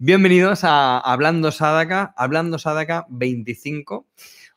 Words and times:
Bienvenidos 0.00 0.64
a 0.64 0.98
Hablando 0.98 1.52
Sadaka, 1.52 2.14
Hablando 2.16 2.58
Sadaka 2.58 3.06
25. 3.10 4.08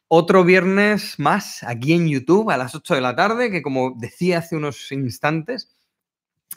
Otro 0.07 0.43
viernes 0.43 1.19
más 1.19 1.61
aquí 1.61 1.93
en 1.93 2.07
YouTube 2.07 2.49
a 2.49 2.57
las 2.57 2.73
8 2.73 2.95
de 2.95 3.01
la 3.01 3.15
tarde, 3.15 3.51
que 3.51 3.61
como 3.61 3.93
decía 3.95 4.39
hace 4.39 4.55
unos 4.55 4.91
instantes, 4.91 5.75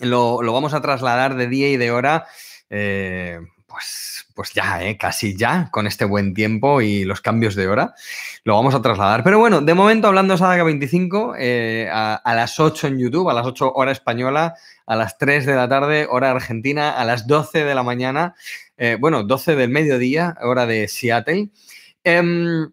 lo, 0.01 0.39
vamos 0.39 0.73
a 0.73 0.81
trasladar 0.81 1.37
de 1.37 1.49
día 1.49 1.69
y 1.69 1.77
de 1.77 1.91
hora 1.91 2.27
eh, 2.71 3.41
pues, 3.71 4.27
pues 4.35 4.53
ya, 4.53 4.83
¿eh? 4.83 4.99
casi 4.99 5.37
ya, 5.37 5.69
con 5.71 5.87
este 5.87 6.05
buen 6.05 6.35
tiempo 6.35 6.81
y 6.81 7.05
los 7.05 7.21
cambios 7.21 7.55
de 7.55 7.69
hora, 7.69 7.95
lo 8.43 8.55
vamos 8.55 8.75
a 8.75 8.83
trasladar. 8.83 9.23
Pero 9.23 9.39
bueno, 9.39 9.61
de 9.61 9.75
momento 9.75 10.09
hablando 10.09 10.37
Sadaka 10.37 10.65
25, 10.65 11.35
eh, 11.39 11.89
a, 11.93 12.21
las 12.35 12.59
8 12.59 12.89
en 12.89 12.99
YouTube, 12.99 13.31
a 13.31 13.35
las 13.35 13.47
8 13.47 13.73
hora 13.75 13.93
española, 13.93 14.55
a 14.87 14.97
las 14.97 15.19
3 15.19 15.47
de 15.47 15.55
la 15.55 15.69
tarde, 15.69 16.09
hora 16.11 16.33
argentina, 16.33 16.91
a 16.91 17.05
las 17.05 17.29
12 17.29 17.65
de 17.65 17.75
la 17.75 17.85
mañana, 17.85 18.35
eh, 18.83 18.97
bueno, 18.99 19.25
12 19.25 19.57
del 19.57 19.69
mediodía, 19.69 20.39
hora 20.41 20.65
de 20.65 20.89
Seattle. 20.89 21.51
Em, 22.03 22.73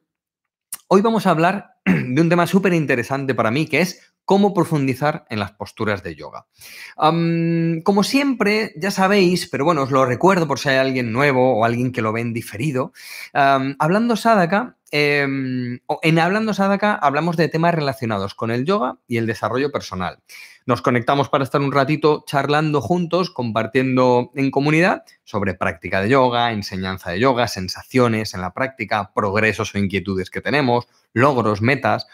hoy 0.88 1.02
vamos 1.02 1.28
a 1.28 1.32
hablar 1.32 1.72
de 1.86 2.22
un 2.22 2.30
tema 2.30 2.48
súper 2.48 2.74
interesante 2.74 3.36
para 3.36 3.52
mí, 3.52 3.66
que 3.66 3.82
es 3.82 4.14
cómo 4.24 4.54
profundizar 4.54 5.26
en 5.30 5.40
las 5.40 5.52
posturas 5.52 6.04
de 6.04 6.16
yoga. 6.16 6.48
como 6.96 8.04
siempre, 8.04 8.72
ya 8.78 8.90
sabéis, 8.90 9.50
pero 9.50 9.66
bueno, 9.66 9.84
os 9.84 9.92
lo 9.92 10.06
recuerdo 10.06 10.48
por 10.48 10.60
si 10.60 10.70
hay 10.70 10.78
alguien 10.78 11.12
nuevo 11.12 11.58
o 11.58 11.66
alguien 11.66 11.92
que 11.92 12.02
lo 12.02 12.14
ve 12.14 12.22
en 12.22 12.32
diferido, 12.32 12.94
hablando 13.34 14.16
Sadaka, 14.16 14.77
em, 14.92 15.80
en 16.02 16.20
Hablando 16.20 16.54
Sadaka 16.54 16.96
hablamos 16.96 17.38
de 17.38 17.50
temas 17.50 17.74
relacionados 17.74 18.36
con 18.36 18.52
el 18.52 18.66
yoga 18.66 18.98
y 19.08 19.18
el 19.18 19.28
desarrollo 19.28 19.72
personal. 19.72 20.20
Nos 20.66 20.82
conectamos 20.82 21.30
para 21.30 21.46
estar 21.46 21.62
un 21.62 21.72
ratito 21.72 22.26
charlando 22.28 22.82
juntos, 22.82 23.30
compartiendo 23.30 24.32
en 24.36 24.52
comunidad 24.52 25.04
sobre 25.24 25.54
práctica 25.54 26.02
de 26.02 26.10
yoga, 26.10 26.52
enseñanza 26.52 27.12
de 27.12 27.20
yoga, 27.20 27.48
sensaciones 27.48 28.34
en 28.34 28.42
la 28.42 28.54
práctica, 28.54 29.12
progresos 29.14 29.74
o 29.74 29.78
inquietudes 29.78 30.30
que 30.30 30.42
tenemos, 30.42 30.88
logros, 31.14 31.62
metas 31.62 32.08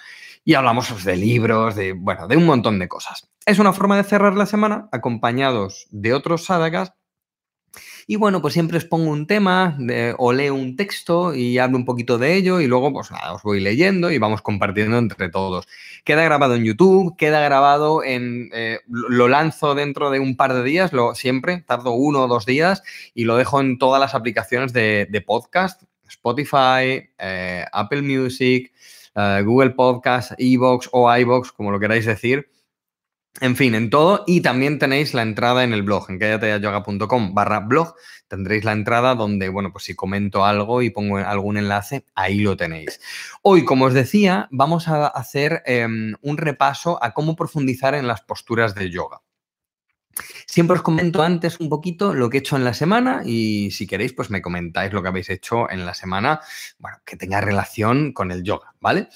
y 0.46 0.54
hablamos 0.54 1.04
de 1.04 1.16
libros, 1.16 1.76
de, 1.76 1.94
bueno, 1.94 2.28
de 2.28 2.38
un 2.38 2.46
montón 2.46 2.78
de 2.80 2.88
cosas. 2.88 3.30
Es 3.46 3.60
una 3.60 3.74
forma 3.74 3.98
de 3.98 4.04
cerrar 4.04 4.36
la 4.36 4.46
semana 4.46 4.88
acompañados 4.92 5.88
de 5.90 6.14
otros 6.14 6.46
sadakas 6.46 6.94
y 8.08 8.18
bueno, 8.18 8.42
pues 8.42 8.54
siempre 8.54 8.78
os 8.78 8.86
pongo 8.86 9.10
un 9.10 9.28
tema 9.28 9.78
o 10.18 10.34
leo 10.34 10.54
un 10.56 10.76
texto 10.76 11.34
y 11.34 11.58
hablo 11.58 11.78
un 11.78 11.86
poquito 11.86 12.18
de 12.18 12.36
ello 12.36 12.60
y 12.60 12.68
luego 12.68 12.92
pues 12.92 13.12
nada, 13.12 13.34
os 13.34 13.44
voy 13.44 13.60
leyendo 13.60 14.12
y 14.12 14.18
vamos 14.18 14.42
compartiendo 14.42 14.98
entre 14.98 15.30
todos. 15.30 15.68
Queda 16.04 16.24
grabado 16.24 16.56
en 16.56 16.66
YouTube, 16.66 17.16
queda 17.18 17.42
grabado 17.42 18.04
en... 18.04 18.50
Eh, 18.54 18.80
lo 18.88 19.28
lanzo 19.28 19.76
dentro 19.76 20.10
de 20.10 20.20
un 20.20 20.36
par 20.36 20.54
de 20.54 20.64
días, 20.64 20.94
lo, 20.94 21.16
siempre, 21.16 21.62
tardo 21.62 21.92
uno 21.92 22.24
o 22.24 22.28
dos 22.28 22.46
días 22.46 22.84
y 23.14 23.24
lo 23.24 23.38
dejo 23.38 23.62
en 23.62 23.78
todas 23.78 24.00
las 24.00 24.16
aplicaciones 24.16 24.74
de, 24.74 25.24
podcast, 25.26 25.84
Spotify, 26.08 27.10
eh, 27.18 27.66
Apple 27.72 28.02
Music, 28.02 28.72
eh, 29.16 29.42
Google 29.46 29.72
Podcast, 29.72 30.34
Evox 30.38 30.90
o 30.92 31.16
iBox, 31.16 31.52
como 31.52 31.72
lo 31.72 31.80
queráis 31.80 32.06
decir. 32.06 32.53
En 33.42 33.56
fin, 33.56 33.74
en 33.74 33.90
todo. 33.90 34.24
Y 34.28 34.42
también 34.42 34.78
tenéis 34.80 35.14
la 35.14 35.24
entrada 35.24 35.64
en 35.64 35.74
el 35.74 35.82
blog, 35.82 36.10
en 36.10 36.20
callateayoga.com 36.20 37.34
barra 37.34 37.60
blog. 37.62 37.96
Tendréis 38.28 38.64
la 38.64 38.74
entrada 38.74 39.16
donde, 39.16 39.50
bueno, 39.50 39.72
pues 39.72 39.86
si 39.86 39.96
comento 39.96 40.46
algo 40.46 40.82
y 40.82 40.92
pongo 40.92 41.18
algún 41.18 41.58
enlace, 41.58 42.06
ahí 42.16 42.40
lo 42.40 42.56
tenéis. 42.56 43.00
Hoy, 43.42 43.66
como 43.66 43.86
os 43.86 43.94
decía, 43.94 44.48
vamos 44.52 44.88
a 44.88 45.08
hacer 45.08 45.64
em, 45.66 46.14
un 46.22 46.38
repaso 46.38 47.04
a 47.04 47.14
cómo 47.14 47.36
profundizar 47.36 47.96
en 47.96 48.08
las 48.08 48.22
posturas 48.22 48.76
de 48.76 48.90
yoga. 48.90 49.22
Siempre 50.46 50.76
os 50.76 50.84
comento 50.84 51.24
antes 51.24 51.60
un 51.60 51.70
poquito 51.70 52.14
lo 52.14 52.30
que 52.30 52.38
he 52.38 52.40
hecho 52.40 52.56
en 52.56 52.64
la 52.64 52.76
semana 52.76 53.24
y 53.26 53.72
si 53.72 53.88
queréis, 53.88 54.14
pues 54.14 54.30
me 54.30 54.44
comentáis 54.44 54.94
lo 54.94 55.02
que 55.02 55.08
habéis 55.08 55.30
hecho 55.32 55.70
en 55.72 55.86
la 55.88 55.96
semana, 55.96 56.42
bueno, 56.78 56.98
que 57.04 57.18
tenga 57.18 57.42
relación 57.42 58.14
con 58.14 58.32
el 58.32 58.44
yoga, 58.44 58.76
¿vale? 58.80 59.08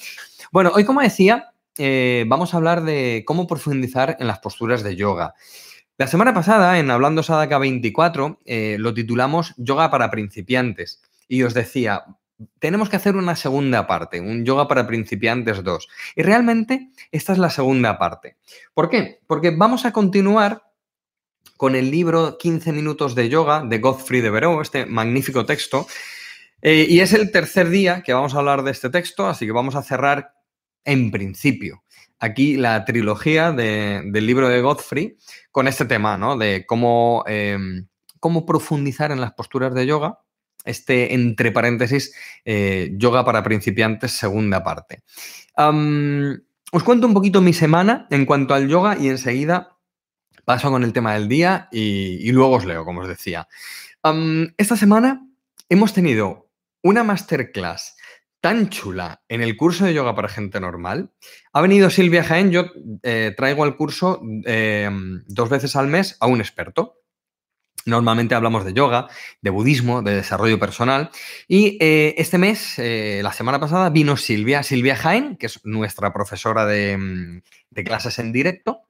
Bueno, 0.52 0.72
hoy 0.74 0.86
como 0.86 1.02
decía, 1.02 1.54
eh, 1.78 2.26
vamos 2.28 2.54
a 2.54 2.58
hablar 2.58 2.84
de 2.84 3.24
cómo 3.26 3.48
profundizar 3.48 4.18
en 4.20 4.28
las 4.28 4.40
posturas 4.40 4.84
de 4.84 4.96
yoga. 4.96 5.34
La 5.98 6.08
semana 6.08 6.34
pasada, 6.34 6.78
en 6.80 6.92
Hablando 6.92 7.24
Sadaka 7.24 7.58
24, 7.58 8.42
eh, 8.46 8.78
lo 8.80 8.94
titulamos 8.94 9.54
Yoga 9.58 9.90
para 9.90 10.12
principiantes 10.12 11.02
y 11.28 11.44
os 11.44 11.54
decía, 11.54 12.06
tenemos 12.60 12.90
que 12.90 12.98
hacer 12.98 13.16
una 13.16 13.36
segunda 13.36 13.88
parte, 13.88 14.20
un 14.20 14.46
yoga 14.46 14.68
para 14.68 14.86
principiantes 14.86 15.64
2. 15.64 15.88
Y 16.16 16.22
realmente 16.22 16.92
esta 17.12 17.34
es 17.34 17.40
la 17.40 17.50
segunda 17.50 17.98
parte. 17.98 18.38
¿Por 18.74 18.90
qué? 18.90 19.22
Porque 19.28 19.52
vamos 19.52 19.86
a 19.86 19.92
continuar 19.92 20.64
con 21.58 21.76
el 21.76 21.90
libro 21.90 22.38
15 22.38 22.72
minutos 22.72 23.16
de 23.16 23.30
yoga 23.30 23.64
de 23.66 23.80
Godfrey 23.80 24.22
de 24.22 24.30
Veró, 24.30 24.62
este 24.62 24.86
magnífico 24.86 25.46
texto. 25.46 25.88
Eh, 26.62 26.86
y 26.88 27.00
es 27.00 27.14
el 27.14 27.32
tercer 27.32 27.70
día 27.70 28.04
que 28.04 28.14
vamos 28.14 28.36
a 28.36 28.40
hablar 28.40 28.64
de 28.64 28.72
este 28.72 28.90
texto, 28.90 29.28
así 29.28 29.46
que 29.46 29.52
vamos 29.52 29.76
a 29.76 29.84
cerrar 29.84 30.34
en 30.88 31.12
principio 31.12 31.84
aquí 32.20 32.58
la 32.58 32.86
trilogía 32.86 33.52
del 33.52 34.26
libro 34.26 34.50
de 34.50 34.62
Godfrey 34.62 35.18
con 35.52 35.68
este 35.68 35.86
tema, 35.86 36.18
¿no? 36.18 36.38
De 36.38 36.66
cómo, 36.66 37.24
em, 37.28 37.88
cómo 38.20 38.46
profundizar 38.46 39.12
en 39.12 39.22
las 39.22 39.34
posturas 39.34 39.74
de 39.74 39.86
yoga. 39.86 40.20
Este, 40.66 41.14
entre 41.14 41.52
paréntesis, 41.52 42.14
eh, 42.44 42.92
yoga 42.98 43.24
para 43.24 43.44
principiantes, 43.44 44.12
segunda 44.12 44.64
parte. 44.64 45.04
os 46.70 46.84
cuento 46.84 47.08
un 47.08 47.14
poquito 47.14 47.42
mi 47.42 47.54
semana 47.54 48.08
en 48.10 48.26
cuanto 48.26 48.54
al 48.54 48.68
yoga 48.68 48.98
y 49.00 49.08
enseguida 49.08 49.78
paso 50.44 50.70
con 50.70 50.84
el 50.84 50.94
tema 50.94 51.14
del 51.14 51.28
día 51.30 51.70
y, 51.72 52.32
luego 52.32 52.56
os 52.56 52.66
leo, 52.66 52.84
como 52.86 53.02
os 53.02 53.08
decía. 53.08 53.48
esta 54.58 54.76
semana 54.78 55.26
hemos 55.70 55.94
tenido 55.94 56.50
una 56.84 57.04
masterclass 57.04 57.97
tan 58.42 58.70
chula 58.70 59.24
en 59.28 59.42
el 59.42 59.58
curso 59.58 59.86
de 59.86 59.94
yoga 59.94 60.16
para 60.16 60.30
gente 60.30 60.60
normal. 60.60 61.12
Ha 61.54 61.62
venido 61.62 61.90
Silvia 61.90 62.24
Jaén, 62.24 62.52
yo 62.52 62.66
eh, 63.04 63.34
traigo 63.36 63.64
al 63.64 63.76
curso 63.76 64.22
em, 64.46 65.24
dos 65.28 65.50
veces 65.50 65.76
al 65.76 65.88
mes 65.88 66.18
a 66.20 66.28
un 66.28 66.40
experto. 66.40 66.98
Normalmente 67.86 68.36
hablamos 68.36 68.66
de 68.66 68.74
yoga, 68.74 69.08
de 69.42 69.50
budismo, 69.50 70.02
de 70.02 70.16
desarrollo 70.16 70.60
personal. 70.60 71.10
Y 71.48 71.78
eh, 71.80 72.16
este 72.18 72.38
mes, 72.38 72.78
eh, 72.80 73.22
la 73.24 73.32
semana 73.32 73.62
pasada, 73.62 73.90
vino 73.90 74.18
Silvia, 74.18 74.62
Silvia 74.62 74.98
Jaén, 74.98 75.38
que 75.38 75.46
es 75.46 75.62
nuestra 75.64 76.12
profesora 76.12 76.66
de, 76.66 77.42
clases 77.86 78.20
en 78.20 78.34
directo. 78.34 78.82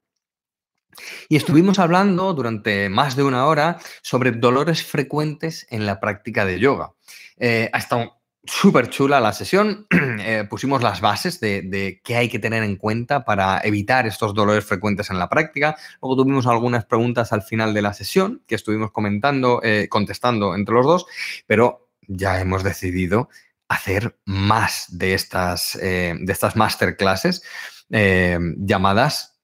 Y 1.29 1.35
estuvimos 1.35 1.78
hablando 1.78 2.34
durante 2.34 2.90
más 2.90 3.16
de 3.16 3.22
una 3.22 3.46
hora 3.46 3.78
sobre 4.02 4.31
dolores 4.31 4.84
frecuentes 4.84 5.68
en 5.69 5.85
la 5.85 6.00
práctica 6.00 6.44
de 6.44 6.59
yoga. 6.59 6.94
Eh, 7.38 7.69
ha 7.72 7.78
estado 7.78 8.16
súper 8.47 8.90
chula 8.90 9.19
la 9.19 9.34
sesión. 9.34 9.88
Eh, 10.19 10.46
pusimos 10.50 10.81
las 10.81 11.00
bases 11.00 11.40
de, 11.40 12.02
qué 12.03 12.16
hay 12.18 12.28
que 12.28 12.40
tener 12.40 12.63
en 12.63 12.75
cuenta 12.75 13.24
para 13.24 13.62
evitar 13.63 14.08
estos 14.08 14.34
dolores 14.34 14.66
frecuentes 14.66 15.09
en 15.09 15.19
la 15.19 15.30
práctica. 15.30 15.78
Luego 16.02 16.18
tuvimos 16.18 16.47
algunas 16.47 16.85
preguntas 16.85 17.31
al 17.31 17.44
final 17.44 17.74
de 17.74 17.81
la 17.81 17.94
sesión 17.94 18.44
que 18.46 18.56
estuvimos 18.56 18.91
comentando, 18.91 19.62
eh, 19.63 19.88
contestando 19.90 20.56
entre 20.56 20.74
los 20.74 20.85
dos, 20.85 21.06
pero 21.46 21.88
ya 22.08 22.41
hemos 22.41 22.63
decidido 22.63 23.30
hacer 23.69 24.18
más 24.25 24.88
de 24.90 25.14
estas, 25.14 25.78
de 25.79 26.25
estas 26.28 26.56
masterclasses 26.56 27.44
llamadas 27.90 29.38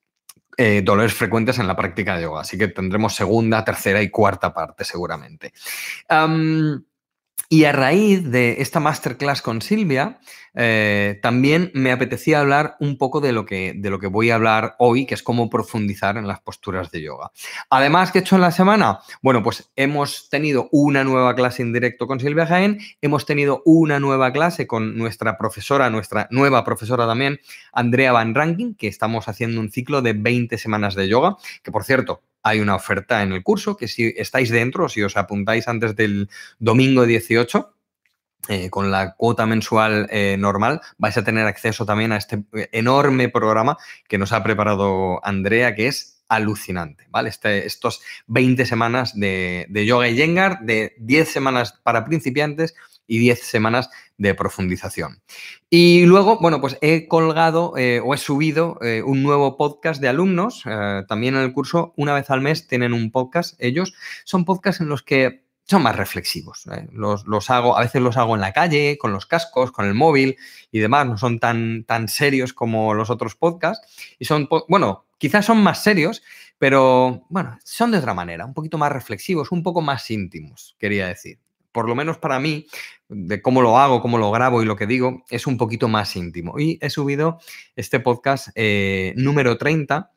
eh, 0.56 0.82
dolores 0.84 1.12
frecuentes 1.12 1.58
en 1.58 1.66
la 1.66 1.74
práctica 1.74 2.16
de 2.16 2.22
yoga. 2.22 2.42
Así 2.42 2.56
que 2.56 2.68
tendremos 2.68 3.14
segunda, 3.14 3.64
tercera 3.64 4.00
y 4.02 4.10
cuarta 4.10 4.54
parte 4.54 4.84
seguramente. 4.84 5.52
Y 7.48 7.64
a 7.64 7.72
raíz 7.72 8.30
de 8.30 8.56
esta 8.60 8.80
masterclass 8.80 9.42
con 9.42 9.62
Silvia, 9.62 10.18
eh, 10.54 11.18
también 11.20 11.70
me 11.74 11.90
apetecía 11.90 12.40
hablar 12.40 12.76
un 12.78 12.96
poco 12.96 13.20
de 13.20 13.32
lo, 13.32 13.44
que, 13.44 13.74
de 13.76 13.90
lo 13.90 13.98
que 13.98 14.06
voy 14.06 14.30
a 14.30 14.36
hablar 14.36 14.76
hoy, 14.78 15.04
que 15.06 15.14
es 15.14 15.22
cómo 15.22 15.50
profundizar 15.50 16.16
en 16.16 16.26
las 16.26 16.40
posturas 16.40 16.90
de 16.90 17.02
yoga. 17.02 17.32
Además, 17.70 18.12
¿qué 18.12 18.18
he 18.18 18.22
hecho 18.22 18.36
en 18.36 18.42
la 18.42 18.52
semana? 18.52 19.00
Bueno, 19.20 19.42
pues 19.42 19.70
hemos 19.76 20.28
tenido 20.30 20.68
una 20.70 21.04
nueva 21.04 21.34
clase 21.34 21.62
en 21.62 21.72
directo 21.72 22.06
con 22.06 22.20
Silvia 22.20 22.46
Jaén, 22.46 22.78
hemos 23.02 23.26
tenido 23.26 23.62
una 23.64 23.98
nueva 24.00 24.32
clase 24.32 24.66
con 24.66 24.96
nuestra 24.96 25.36
profesora, 25.36 25.90
nuestra 25.90 26.28
nueva 26.30 26.64
profesora 26.64 27.06
también, 27.06 27.40
Andrea 27.72 28.12
Van 28.12 28.34
Ranking, 28.34 28.74
que 28.74 28.88
estamos 28.88 29.28
haciendo 29.28 29.60
un 29.60 29.70
ciclo 29.70 30.02
de 30.02 30.12
20 30.12 30.56
semanas 30.58 30.94
de 30.94 31.08
yoga, 31.08 31.36
que 31.62 31.72
por 31.72 31.84
cierto, 31.84 32.22
hay 32.44 32.60
una 32.60 32.76
oferta 32.76 33.22
en 33.22 33.32
el 33.32 33.42
curso 33.42 33.76
que 33.76 33.88
si 33.88 34.14
estáis 34.16 34.50
dentro, 34.50 34.88
si 34.88 35.02
os 35.02 35.16
apuntáis 35.16 35.66
antes 35.66 35.96
del 35.96 36.28
domingo 36.58 37.06
18, 37.06 37.74
eh, 38.48 38.68
con 38.68 38.90
la 38.90 39.14
cuota 39.14 39.46
mensual 39.46 40.06
eh, 40.10 40.36
normal, 40.38 40.82
vais 40.98 41.16
a 41.16 41.24
tener 41.24 41.46
acceso 41.46 41.86
también 41.86 42.12
a 42.12 42.18
este 42.18 42.44
enorme 42.72 43.30
programa 43.30 43.78
que 44.06 44.18
nos 44.18 44.32
ha 44.32 44.44
preparado 44.44 45.24
Andrea, 45.24 45.74
que 45.74 45.86
es 45.86 46.22
alucinante, 46.28 47.06
¿vale? 47.08 47.30
Este, 47.30 47.66
estos 47.66 48.02
20 48.26 48.66
semanas 48.66 49.18
de, 49.18 49.66
yoga 49.86 50.08
y 50.08 50.16
yengar, 50.16 50.60
de 50.60 50.94
10 50.98 51.32
semanas 51.32 51.80
para 51.82 52.04
principiantes 52.04 52.74
y 53.06 53.18
10 53.18 53.40
semanas 53.42 53.90
de 54.16 54.34
profundización. 54.34 55.22
Y 55.70 56.06
luego, 56.06 56.38
bueno, 56.38 56.60
pues 56.60 56.78
he 56.80 57.08
colgado 57.08 57.74
eh, 57.76 58.00
o 58.04 58.14
he 58.14 58.18
subido 58.18 58.78
eh, 58.82 59.02
un 59.02 59.22
nuevo 59.22 59.56
podcast 59.56 60.00
de 60.00 60.08
alumnos. 60.08 60.62
Eh, 60.66 61.02
también 61.08 61.34
en 61.34 61.42
el 61.42 61.52
curso, 61.52 61.92
una 61.96 62.14
vez 62.14 62.30
al 62.30 62.40
mes, 62.40 62.66
tienen 62.66 62.92
un 62.92 63.10
podcast 63.10 63.54
ellos. 63.58 63.94
Son 64.24 64.44
podcasts 64.44 64.80
en 64.80 64.88
los 64.88 65.02
que 65.02 65.44
son 65.66 65.82
más 65.82 65.96
reflexivos. 65.96 66.64
Los, 66.92 67.26
los, 67.26 67.50
hago, 67.50 67.76
a 67.76 67.80
veces 67.80 68.02
los 68.02 68.16
hago 68.18 68.34
en 68.34 68.42
la 68.42 68.52
calle, 68.52 68.98
con 68.98 69.12
los 69.12 69.26
cascos, 69.26 69.72
con 69.72 69.86
el 69.86 69.94
móvil 69.94 70.36
y 70.70 70.78
demás. 70.78 71.06
No 71.06 71.16
son 71.16 71.38
tan, 71.38 71.84
tan 71.84 72.08
serios 72.08 72.52
como 72.52 72.94
los 72.94 73.10
otros 73.10 73.34
podcasts. 73.34 74.14
Y 74.18 74.26
son, 74.26 74.48
bueno, 74.68 75.06
quizás 75.18 75.46
son 75.46 75.62
más 75.62 75.82
serios, 75.82 76.22
pero 76.58 77.24
bueno, 77.30 77.58
son 77.64 77.90
de 77.90 77.98
otra 77.98 78.14
manera, 78.14 78.44
un 78.44 78.54
poquito 78.54 78.78
más 78.78 78.92
reflexivos, 78.92 79.52
un 79.52 79.62
poco 79.62 79.80
más 79.80 80.10
íntimos, 80.10 80.76
quería 80.78 81.08
decir. 81.08 81.38
Por 81.74 81.88
lo 81.88 81.96
menos 81.96 82.18
para 82.18 82.38
mí, 82.38 82.68
de 83.08 83.42
cómo 83.42 83.60
lo 83.60 83.76
hago, 83.78 84.00
cómo 84.00 84.16
lo 84.16 84.30
grabo 84.30 84.62
y 84.62 84.64
lo 84.64 84.76
que 84.76 84.86
digo, 84.86 85.24
es 85.28 85.48
un 85.48 85.58
poquito 85.58 85.88
más 85.88 86.14
íntimo. 86.14 86.56
Y 86.56 86.78
he 86.80 86.88
subido 86.88 87.40
este 87.74 87.98
podcast 87.98 88.50
eh, 88.54 89.12
número 89.16 89.58
30 89.58 90.12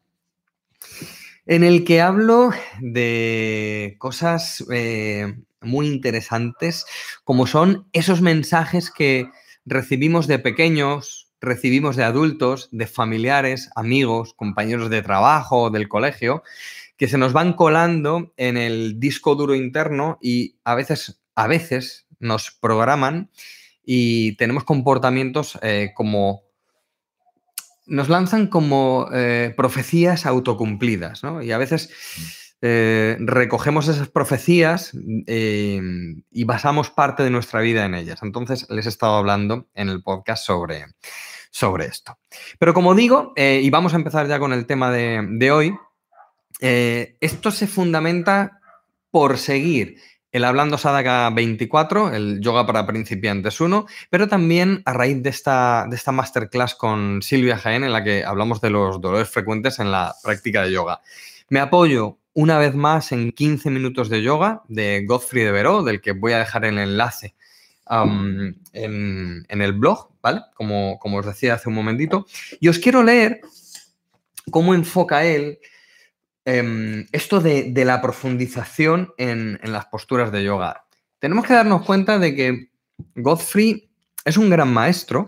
en 1.47 1.63
el 1.63 1.83
que 1.83 2.01
hablo 2.01 2.51
de 2.79 3.95
cosas 3.97 4.63
eh, 4.71 5.33
muy 5.61 5.87
interesantes, 5.87 6.85
como 7.23 7.47
son 7.47 7.87
esos 7.91 8.21
mensajes 8.21 8.91
que 8.91 9.31
recibimos 9.65 10.27
de 10.27 10.37
pequeños, 10.37 11.31
recibimos 11.41 11.95
de 11.95 12.03
adultos, 12.03 12.69
de 12.71 12.85
familiares, 12.85 13.71
amigos, 13.75 14.35
compañeros 14.35 14.91
de 14.91 15.01
trabajo, 15.01 15.71
del 15.71 15.87
colegio, 15.87 16.43
que 16.97 17.07
se 17.07 17.17
nos 17.17 17.31
van 17.31 17.53
colando 17.53 18.33
en 18.37 18.57
el 18.57 18.99
disco 18.99 19.35
duro 19.35 19.55
interno 19.55 20.17
y 20.21 20.55
a 20.63 20.75
veces, 20.75 21.21
a 21.37 21.45
veces 21.45 22.07
nos 22.19 22.49
programan 22.49 23.29
y 23.85 24.35
tenemos 24.37 24.63
comportamientos 24.63 25.57
eh, 25.61 25.91
como 25.93 26.41
nos 27.85 28.09
lanzan 28.09 28.47
como 28.47 29.07
eh, 29.13 29.53
profecías 29.55 30.25
autocumplidas, 30.25 31.23
¿no? 31.23 31.43
Y 31.43 31.51
a 31.51 31.59
veces 31.59 31.91
eh, 32.61 33.17
recogemos 33.19 33.87
esas 33.87 34.09
profecías 34.09 34.91
y 34.93 36.43
basamos 36.43 36.89
parte 36.89 37.21
de 37.21 37.29
nuestra 37.29 37.61
vida 37.61 37.85
en 37.85 37.93
ellas. 37.93 38.19
Entonces, 38.23 38.67
les 38.69 38.87
he 38.87 38.89
estado 38.89 39.15
hablando 39.15 39.67
en 39.75 39.89
el 39.89 40.01
podcast 40.01 40.43
sobre, 40.43 40.87
sobre 41.51 41.85
esto. 41.85 42.17
Pero 42.57 42.73
como 42.73 42.95
digo, 42.95 43.31
y 43.37 43.69
vamos 43.69 43.93
a 43.93 43.97
empezar 43.97 44.27
ya 44.27 44.39
con 44.39 44.53
el 44.53 44.65
tema 44.65 44.91
de, 44.91 45.25
de 45.29 45.51
hoy, 45.51 45.75
esto 46.59 47.51
se 47.51 47.67
fundamenta 47.67 48.59
por 49.11 49.37
seguir 49.37 49.97
el 50.31 50.43
Hablando 50.43 50.77
Sadaka 50.77 51.29
24, 51.29 52.13
el 52.13 52.39
Yoga 52.41 52.65
para 52.65 52.85
Principiantes 52.85 53.59
1, 53.61 53.85
pero 54.09 54.27
también 54.27 54.81
a 54.85 54.93
raíz 54.93 55.21
de 55.23 55.29
esta, 55.29 55.85
de 55.89 55.95
esta 55.95 56.11
masterclass 56.11 56.75
con 56.75 57.21
Silvia 57.21 57.57
Jaén 57.57 57.83
en 57.83 57.93
la 57.93 58.03
que 58.03 58.23
hablamos 58.23 58.61
de 58.61 58.69
los 58.69 58.99
dolores 58.99 59.29
frecuentes 59.29 59.79
en 59.79 59.91
la 59.91 60.15
práctica 60.23 60.63
de 60.63 60.71
yoga. 60.71 61.01
Me 61.49 61.59
apoyo 61.59 62.17
una 62.33 62.59
vez 62.59 62.75
más 62.75 63.11
en 63.11 63.31
15 63.31 63.69
minutos 63.69 64.09
de 64.09 64.21
yoga 64.21 64.61
de 64.67 65.05
Godfrey 65.07 65.43
de 65.43 65.51
Veró, 65.51 65.83
del 65.83 66.01
que 66.01 66.11
voy 66.11 66.33
a 66.33 66.39
dejar 66.39 66.65
el 66.65 66.77
enlace 66.77 67.35
en, 67.89 68.55
en, 68.73 69.61
el 69.61 69.73
blog, 69.73 70.11
¿vale? 70.21 70.41
Como, 70.53 70.99
como 70.99 71.17
os 71.17 71.25
decía 71.25 71.53
hace 71.55 71.69
un 71.69 71.75
momentito. 71.75 72.27
Y 72.59 72.67
os 72.67 72.79
quiero 72.79 73.01
leer 73.01 73.41
cómo 74.51 74.75
enfoca 74.75 75.23
él 75.23 75.59
Em, 76.49 77.05
esto 77.11 77.41
de, 77.41 77.73
la 77.83 78.01
profundización 78.01 79.13
en, 79.17 79.59
las 79.63 79.87
posturas 79.87 80.31
de 80.31 80.45
yoga. 80.45 80.85
Tenemos 81.19 81.45
que 81.45 81.51
darnos 81.51 81.85
cuenta 81.85 82.19
de 82.19 82.35
que 82.35 82.71
Godfrey 83.15 83.91
es 84.23 84.37
un 84.37 84.49
gran 84.49 84.71
maestro. 84.71 85.25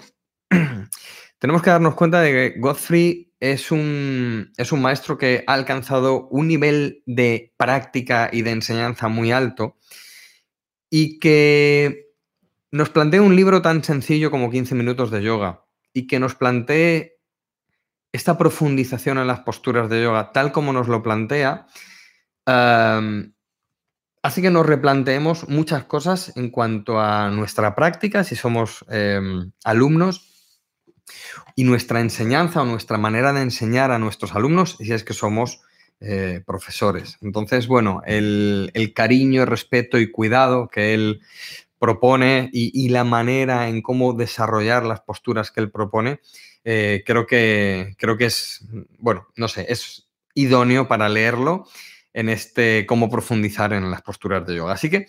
Tenemos 1.40 1.62
que 1.62 1.72
darnos 1.72 1.96
cuenta 1.96 2.22
de 2.22 2.32
que 2.32 2.60
Godfrey 2.62 3.34
es 3.42 3.70
un, 3.70 4.54
es 4.56 4.72
un 4.72 4.82
maestro 4.82 5.18
que 5.18 5.44
ha 5.46 5.56
alcanzado 5.56 6.30
un 6.30 6.48
nivel 6.48 7.04
de 7.06 7.54
práctica 7.58 8.30
y 8.32 8.42
de 8.42 8.52
enseñanza 8.52 9.10
muy 9.10 9.34
alto 9.34 9.76
y 10.90 11.20
que 11.20 12.14
nos 12.72 12.92
plantea 12.92 13.22
un 13.22 13.36
libro 13.36 13.62
tan 13.62 13.84
sencillo 13.84 14.32
como 14.32 14.50
15 14.50 14.74
minutos 14.74 15.12
de 15.12 15.22
yoga 15.22 15.66
y 15.92 16.08
que 16.08 16.18
nos 16.22 16.36
plantee 16.36 17.19
esta 18.12 18.38
profundización 18.38 19.18
en 19.18 19.28
las 19.28 19.42
posturas 19.42 19.90
de 19.90 20.04
yoga, 20.04 20.32
tal 20.32 20.52
como 20.52 20.74
nos 20.74 20.88
lo 20.88 21.04
plantea, 21.04 21.68
em, 22.46 23.34
hace 24.24 24.42
que 24.42 24.50
nos 24.50 24.66
replanteemos 24.66 25.48
muchas 25.48 25.86
cosas 25.86 26.34
en 26.36 26.50
cuanto 26.50 27.00
a 27.00 27.30
nuestra 27.30 27.76
práctica, 27.76 28.24
si 28.24 28.36
somos 28.36 28.86
em, 28.90 29.52
alumnos, 29.64 30.30
y 31.56 31.64
nuestra 31.64 32.00
enseñanza 32.00 32.62
o 32.62 32.66
nuestra 32.66 32.98
manera 32.98 33.34
de 33.34 33.42
enseñar 33.42 33.92
a 33.92 34.00
nuestros 34.00 34.36
alumnos, 34.36 34.78
si 34.80 34.92
es 34.94 35.04
que 35.04 35.14
somos 35.14 35.62
eh, 36.00 36.42
profesores. 36.46 37.18
Entonces, 37.22 37.68
bueno, 37.68 38.02
el, 38.06 38.72
cariño, 38.96 39.46
respeto 39.46 39.98
y 39.98 40.12
cuidado 40.12 40.70
que 40.70 40.94
él 40.94 41.22
propone 41.78 42.50
y, 42.54 42.90
la 42.90 43.04
manera 43.04 43.70
en 43.70 43.82
cómo 43.82 44.14
desarrollar 44.14 44.86
las 44.86 45.02
posturas 45.02 45.52
que 45.52 45.62
él 45.62 45.72
propone, 45.72 46.20
eh, 46.64 47.04
creo, 47.06 47.26
que, 47.26 47.96
creo 47.98 48.18
que 48.18 48.26
es, 48.26 48.66
bueno, 48.98 49.28
no 49.36 49.48
sé, 49.48 49.66
es 49.70 50.10
idóneo 50.34 50.88
para 50.88 51.10
leerlo 51.10 51.68
en 52.14 52.30
este 52.30 52.86
cómo 52.86 53.10
profundizar 53.10 53.74
en 53.74 53.92
las 53.92 54.02
posturas 54.02 54.46
de 54.46 54.56
yoga. 54.56 54.74
Así 54.74 54.90
que, 54.90 55.08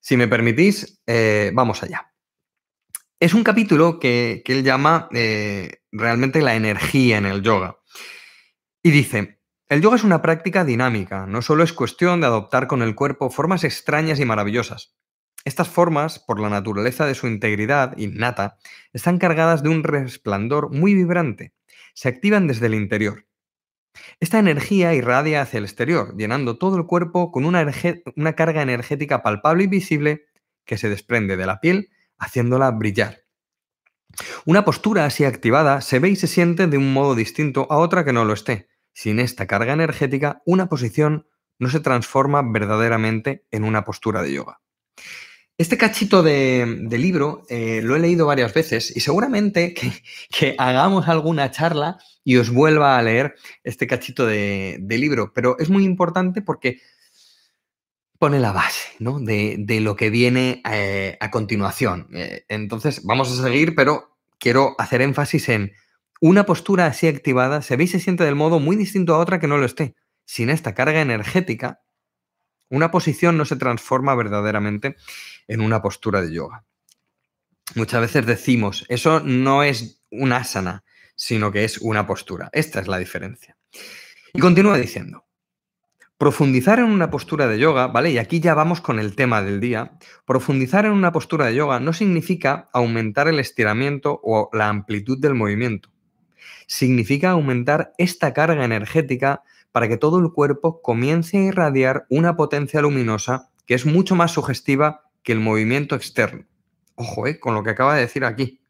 si 0.00 0.16
me 0.16 0.28
permitís, 0.28 1.00
eh, 1.06 1.50
vamos 1.54 1.82
allá. 1.82 2.12
Es 3.20 3.34
un 3.34 3.42
capítulo 3.42 3.98
que, 3.98 4.42
él 4.46 4.62
llama 4.62 5.08
eh, 5.12 5.82
realmente 5.90 6.40
la 6.40 6.54
energía 6.54 7.18
en 7.18 7.26
el 7.26 7.42
yoga. 7.42 7.78
Y 8.82 8.90
dice, 8.90 9.40
el 9.68 9.82
yoga 9.82 9.96
es 9.96 10.04
una 10.04 10.22
práctica 10.22 10.64
dinámica, 10.64 11.26
no 11.26 11.42
solo 11.42 11.64
es 11.64 11.72
cuestión 11.72 12.20
de 12.20 12.28
adoptar 12.28 12.68
con 12.68 12.80
el 12.82 12.94
cuerpo 12.94 13.28
formas 13.28 13.64
extrañas 13.64 14.20
y 14.20 14.24
maravillosas. 14.24 14.94
Estas 15.48 15.70
formas, 15.70 16.18
por 16.18 16.40
la 16.40 16.50
naturaleza 16.50 17.06
de 17.06 17.14
su 17.14 17.26
integridad 17.26 17.96
innata, 17.96 18.58
están 18.92 19.16
cargadas 19.16 19.62
de 19.62 19.70
un 19.70 19.82
resplandor 19.82 20.70
muy 20.70 20.92
vibrante. 20.92 21.54
Se 21.94 22.10
activan 22.10 22.46
desde 22.46 22.66
el 22.66 22.74
interior. 22.74 23.24
Esta 24.20 24.38
energía 24.38 24.92
irradia 24.92 25.40
hacia 25.40 25.56
el 25.56 25.64
exterior, 25.64 26.14
llenando 26.18 26.58
todo 26.58 26.76
el 26.76 26.84
cuerpo 26.84 27.32
con 27.32 27.46
una, 27.46 27.66
una, 28.14 28.34
carga 28.34 28.60
energética 28.60 29.22
palpable 29.22 29.64
y 29.64 29.68
visible 29.68 30.26
que 30.66 30.76
se 30.76 30.90
desprende 30.90 31.38
de 31.38 31.46
la 31.46 31.60
piel, 31.60 31.88
haciéndola 32.18 32.70
brillar. 32.70 33.22
Una 34.44 34.66
postura 34.66 35.06
así 35.06 35.24
activada 35.24 35.80
se 35.80 35.98
ve 35.98 36.10
y 36.10 36.16
se 36.16 36.26
siente 36.26 36.66
de 36.66 36.76
un 36.76 36.92
modo 36.92 37.14
distinto 37.14 37.66
a 37.70 37.78
otra 37.78 38.04
que 38.04 38.12
no 38.12 38.26
lo 38.26 38.34
esté. 38.34 38.68
Sin 38.92 39.18
esta 39.18 39.46
carga 39.46 39.72
energética, 39.72 40.42
una 40.44 40.68
posición 40.68 41.26
no 41.58 41.70
se 41.70 41.80
transforma 41.80 42.42
verdaderamente 42.44 43.46
en 43.50 43.64
una 43.64 43.86
postura 43.86 44.20
de 44.20 44.34
yoga. 44.34 44.60
Este 45.58 45.76
cachito 45.76 46.22
de, 46.22 46.86
libro 46.88 47.44
eh, 47.48 47.80
lo 47.82 47.96
he 47.96 47.98
leído 47.98 48.26
varias 48.26 48.54
veces 48.54 48.96
y 48.96 49.00
seguramente 49.00 49.74
que, 49.74 50.54
hagamos 50.56 51.08
alguna 51.08 51.50
charla 51.50 51.98
y 52.22 52.36
os 52.36 52.50
vuelva 52.50 52.96
a 52.96 53.02
leer 53.02 53.34
este 53.64 53.88
cachito 53.88 54.24
de, 54.24 54.78
libro, 54.88 55.32
pero 55.34 55.58
es 55.58 55.68
muy 55.68 55.84
importante 55.84 56.42
porque 56.42 56.80
pone 58.20 58.38
la 58.38 58.52
base 58.52 58.90
¿no? 59.00 59.18
de, 59.18 59.80
lo 59.80 59.96
que 59.96 60.10
viene 60.10 60.62
eh, 60.70 61.16
a 61.18 61.32
continuación. 61.32 62.06
Eh, 62.14 62.44
entonces, 62.48 63.02
vamos 63.04 63.28
a 63.32 63.42
seguir, 63.42 63.74
pero 63.74 64.16
quiero 64.38 64.76
hacer 64.78 65.02
énfasis 65.02 65.48
en 65.48 65.72
una 66.20 66.46
postura 66.46 66.86
así 66.86 67.08
activada 67.08 67.62
se 67.62 67.76
ve 67.76 67.84
y 67.84 67.88
se 67.88 67.98
siente 67.98 68.22
del 68.22 68.36
modo 68.36 68.60
muy 68.60 68.76
distinto 68.76 69.14
a 69.14 69.18
otra 69.18 69.40
que 69.40 69.48
no 69.48 69.58
lo 69.58 69.66
esté. 69.66 69.96
Sin 70.24 70.50
esta 70.50 70.74
carga 70.74 71.00
energética, 71.00 71.80
una 72.70 72.90
posición 72.90 73.36
no 73.36 73.44
se 73.44 73.56
transforma 73.56 74.14
verdaderamente 74.14 74.96
en 75.46 75.60
una 75.60 75.82
postura 75.82 76.22
de 76.22 76.32
yoga. 76.32 76.64
Muchas 77.74 78.00
veces 78.00 78.26
decimos, 78.26 78.84
eso 78.88 79.20
no 79.20 79.62
es 79.62 80.02
un 80.10 80.32
asana, 80.32 80.84
sino 81.14 81.52
que 81.52 81.64
es 81.64 81.78
una 81.78 82.06
postura. 82.06 82.48
Esta 82.52 82.80
es 82.80 82.88
la 82.88 82.98
diferencia. 82.98 83.56
Y 84.32 84.40
continúa 84.40 84.78
diciendo, 84.78 85.26
profundizar 86.18 86.78
en 86.78 86.86
una 86.86 87.10
postura 87.10 87.46
de 87.46 87.58
yoga, 87.58 87.86
¿vale? 87.86 88.10
Y 88.10 88.18
aquí 88.18 88.40
ya 88.40 88.54
vamos 88.54 88.80
con 88.80 88.98
el 88.98 89.14
tema 89.14 89.42
del 89.42 89.60
día. 89.60 89.98
Profundizar 90.26 90.84
en 90.84 90.92
una 90.92 91.12
postura 91.12 91.46
de 91.46 91.54
yoga 91.54 91.80
no 91.80 91.92
significa 91.92 92.68
aumentar 92.72 93.28
el 93.28 93.38
estiramiento 93.38 94.20
o 94.22 94.50
la 94.52 94.68
amplitud 94.68 95.18
del 95.18 95.34
movimiento. 95.34 95.90
Significa 96.66 97.30
aumentar 97.30 97.92
esta 97.98 98.32
carga 98.32 98.64
energética 98.64 99.42
para 99.72 99.88
que 99.88 99.96
todo 99.96 100.18
el 100.18 100.32
cuerpo 100.32 100.80
comience 100.82 101.36
a 101.38 101.42
irradiar 101.42 102.06
una 102.10 102.36
potencia 102.36 102.80
luminosa 102.80 103.50
que 103.66 103.74
es 103.74 103.84
mucho 103.84 104.14
más 104.14 104.32
sugestiva 104.32 105.02
que 105.22 105.32
el 105.32 105.40
movimiento 105.40 105.94
externo. 105.94 106.46
Ojo, 106.94 107.26
eh, 107.26 107.38
con 107.38 107.54
lo 107.54 107.62
que 107.62 107.70
acaba 107.70 107.94
de 107.94 108.00
decir 108.00 108.24
aquí. 108.24 108.62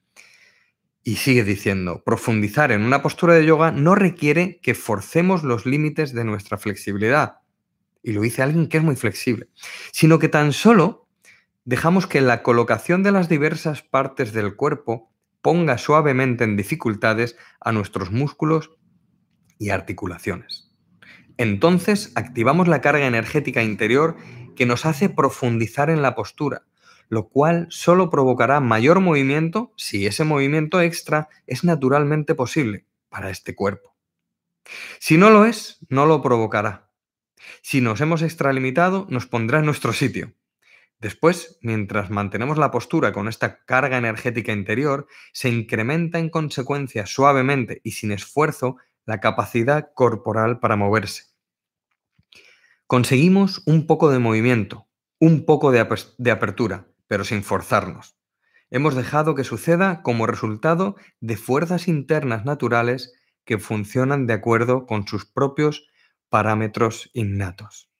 Y 1.04 1.16
sigue 1.16 1.44
diciendo, 1.44 2.02
profundizar 2.04 2.72
en 2.72 2.82
una 2.82 3.00
postura 3.00 3.34
de 3.34 3.46
yoga 3.46 3.70
no 3.70 3.94
requiere 3.94 4.60
que 4.60 4.74
forcemos 4.74 5.44
los 5.44 5.64
límites 5.64 6.12
de 6.12 6.24
nuestra 6.24 6.58
flexibilidad. 6.58 7.38
Y 8.02 8.12
lo 8.12 8.20
dice 8.20 8.42
alguien 8.42 8.68
que 8.68 8.78
es 8.78 8.82
muy 8.82 8.96
flexible. 8.96 9.48
Sino 9.92 10.18
que 10.18 10.28
tan 10.28 10.52
solo 10.52 11.08
dejamos 11.64 12.06
que 12.06 12.20
la 12.20 12.42
colocación 12.42 13.02
de 13.02 13.12
las 13.12 13.28
diversas 13.28 13.82
partes 13.82 14.32
del 14.32 14.56
cuerpo 14.56 15.12
ponga 15.42 15.78
suavemente 15.78 16.44
en 16.44 16.56
dificultades 16.56 17.36
a 17.60 17.72
nuestros 17.72 18.10
músculos 18.10 18.70
y 19.58 19.70
articulaciones. 19.70 20.67
Entonces 21.38 22.12
activamos 22.16 22.68
la 22.68 22.80
carga 22.80 23.06
energética 23.06 23.62
interior 23.62 24.16
que 24.56 24.66
nos 24.66 24.84
hace 24.84 25.08
profundizar 25.08 25.88
en 25.88 26.02
la 26.02 26.16
postura, 26.16 26.64
lo 27.08 27.28
cual 27.28 27.68
solo 27.70 28.10
provocará 28.10 28.60
mayor 28.60 29.00
movimiento 29.00 29.72
si 29.76 30.06
ese 30.06 30.24
movimiento 30.24 30.80
extra 30.80 31.28
es 31.46 31.62
naturalmente 31.62 32.34
posible 32.34 32.84
para 33.08 33.30
este 33.30 33.54
cuerpo. 33.54 33.94
Si 34.98 35.16
no 35.16 35.30
lo 35.30 35.44
es, 35.44 35.78
no 35.88 36.06
lo 36.06 36.20
provocará. 36.20 36.90
Si 37.62 37.80
nos 37.80 38.00
hemos 38.00 38.22
extralimitado, 38.22 39.06
nos 39.08 39.26
pondrá 39.26 39.60
en 39.60 39.66
nuestro 39.66 39.92
sitio. 39.92 40.34
Después, 41.00 41.58
mientras 41.62 42.10
mantenemos 42.10 42.58
la 42.58 42.72
postura 42.72 43.12
con 43.12 43.28
esta 43.28 43.64
carga 43.64 43.96
energética 43.96 44.52
interior, 44.52 45.06
se 45.32 45.48
incrementa 45.48 46.18
en 46.18 46.28
consecuencia 46.28 47.06
suavemente 47.06 47.80
y 47.84 47.92
sin 47.92 48.10
esfuerzo 48.10 48.78
la 49.08 49.20
capacidad 49.20 49.88
corporal 49.94 50.60
para 50.60 50.76
moverse. 50.76 51.24
Conseguimos 52.86 53.62
un 53.64 53.86
poco 53.86 54.10
de 54.10 54.18
movimiento, 54.18 54.86
un 55.18 55.46
poco 55.46 55.72
de, 55.72 55.80
apertura, 55.80 56.88
pero 57.06 57.24
sin 57.24 57.42
forzarnos. 57.42 58.18
Hemos 58.68 58.94
dejado 58.94 59.34
que 59.34 59.44
suceda 59.44 60.02
como 60.02 60.26
resultado 60.26 60.96
de 61.20 61.38
fuerzas 61.38 61.88
internas 61.88 62.44
naturales 62.44 63.14
que 63.46 63.56
funcionan 63.56 64.26
de 64.26 64.34
acuerdo 64.34 64.84
con 64.84 65.08
sus 65.08 65.24
propios 65.24 65.86
parámetros 66.28 67.08
innatos. 67.14 67.90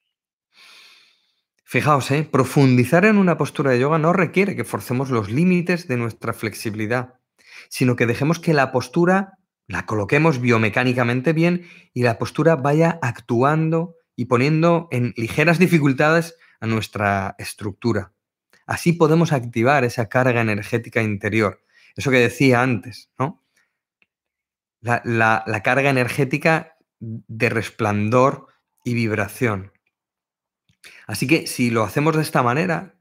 Fijaos, 1.65 2.11
¿eh? 2.11 2.29
profundizar 2.31 3.07
en 3.07 3.17
una 3.17 3.39
postura 3.39 3.71
de 3.71 3.81
yoga 3.81 3.97
no 3.97 4.13
requiere 4.13 4.57
que 4.57 4.65
forcemos 4.65 5.09
los 5.09 5.31
límites 5.31 5.89
de 5.89 5.97
nuestra 5.97 6.35
flexibilidad, 6.35 7.15
sino 7.71 7.97
que 7.97 8.05
dejemos 8.05 8.39
que 8.41 8.53
la 8.53 8.73
postura 8.73 9.38
la 9.69 9.85
coloquemos 9.85 10.41
biomecánicamente 10.41 11.33
bien 11.33 11.69
y 11.93 12.03
la 12.03 12.19
postura 12.19 12.57
vaya 12.57 12.99
actuando 13.03 13.97
y 14.17 14.25
poniendo 14.25 14.89
en 14.91 15.13
ligeras 15.17 15.59
dificultades 15.59 16.37
a 16.59 16.67
nuestra 16.67 17.37
estructura. 17.39 18.13
Así 18.67 18.95
podemos 18.95 19.33
activar 19.33 19.85
esa 19.85 20.09
carga 20.09 20.41
energética 20.41 21.03
interior. 21.03 21.63
Eso 21.95 22.11
que 22.11 22.19
decía 22.19 22.63
antes, 22.63 23.11
¿no? 23.19 23.45
La, 24.81 25.03
la 25.47 25.63
carga 25.63 25.91
energética 25.91 26.77
de 26.99 27.49
resplandor 27.51 28.49
y 28.85 28.95
vibración. 28.95 29.73
Así 31.07 31.27
que 31.27 31.47
si 31.47 31.71
lo 31.71 31.85
hacemos 31.85 32.17
de 32.17 32.23
esta 32.23 32.43
manera, 32.43 32.95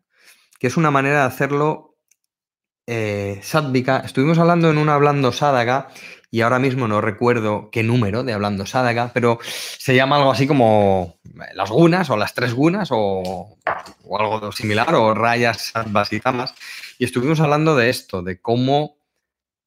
que 0.59 0.67
es 0.67 0.75
una 0.75 0.91
manera 0.91 1.21
de 1.21 1.27
hacerlo 1.27 1.87
eh, 2.87 3.41
estuvimos 3.41 4.37
hablando 4.37 4.69
en 4.69 4.77
un 4.77 4.87
Hablando 4.87 5.33
Sádaga 5.33 5.89
y 6.29 6.41
ahora 6.41 6.59
mismo 6.59 6.87
no 6.87 7.01
recuerdo 7.01 7.69
qué 7.71 7.83
número 7.83 8.23
de 8.23 8.33
Hablando 8.33 8.65
Sádaga, 8.65 9.11
pero 9.13 9.39
se 9.43 9.95
llama 9.95 10.17
algo 10.17 10.31
así 10.31 10.47
como 10.47 11.19
las 11.53 11.69
gunas 11.69 12.09
o 12.09 12.17
las 12.17 12.33
tres 12.33 12.53
gunas 12.53 12.89
o, 12.91 13.57
algo 13.65 14.51
similar 14.51 14.93
o 14.95 15.13
rayas 15.13 15.71
sattvas 15.73 16.11
y 16.13 16.19
tamas. 16.19 16.53
Y 16.97 17.05
estuvimos 17.05 17.39
hablando 17.39 17.75
de 17.75 17.89
esto, 17.89 18.21
de 18.21 18.41
cómo 18.41 18.97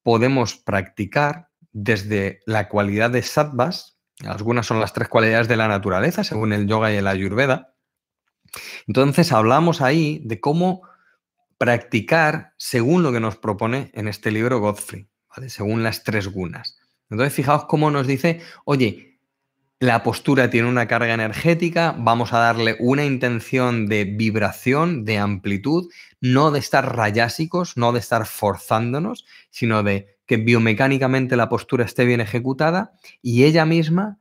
podemos 0.03 0.55
practicar 0.55 1.49
desde 1.71 2.41
la 2.45 2.69
cualidad 2.69 3.09
de 3.09 3.23
sattvas, 3.23 3.97
algunas 4.25 4.67
son 4.67 4.79
las 4.79 4.93
tres 4.93 5.07
cualidades 5.07 5.47
de 5.47 5.57
la 5.57 5.67
naturaleza, 5.67 6.23
según 6.23 6.53
el 6.53 6.67
yoga 6.67 6.91
y 6.91 6.97
el 6.97 7.07
ayurveda, 7.07 7.71
entonces 8.87 9.31
hablamos 9.31 9.81
ahí 9.81 10.21
de 10.25 10.39
cómo 10.39 10.81
practicar 11.57 12.53
según 12.57 13.03
lo 13.03 13.11
que 13.11 13.19
nos 13.19 13.37
propone 13.37 13.91
en 13.93 14.07
este 14.07 14.31
libro 14.31 14.59
Godfrey, 14.59 15.07
según 15.47 15.83
las 15.83 16.03
tres 16.03 16.27
gunas. 16.27 16.77
Entonces 17.09 17.33
fijaos 17.33 17.65
cómo 17.65 17.91
nos 17.91 18.07
dice, 18.07 18.41
oye, 18.65 19.19
la 19.79 20.03
postura 20.03 20.49
tiene 20.49 20.69
una 20.69 20.87
carga 20.87 21.13
energética, 21.13 21.95
vamos 21.97 22.33
a 22.33 22.39
darle 22.39 22.77
una 22.79 23.03
intención 23.03 23.87
de 23.87 24.05
vibración, 24.05 25.05
de 25.05 25.17
amplitud, 25.17 25.89
no 26.19 26.51
de 26.51 26.59
estar 26.59 26.95
rayásicos, 26.95 27.77
no 27.77 27.91
de 27.91 27.99
estar 27.99 28.27
forzándonos, 28.27 29.25
sino 29.49 29.81
de 29.81 30.19
que 30.27 30.37
biomecánicamente 30.37 31.35
la 31.35 31.49
postura 31.49 31.83
esté 31.83 32.05
bien 32.05 32.21
ejecutada 32.21 32.93
y 33.23 33.43
ella 33.43 33.65
misma 33.65 34.19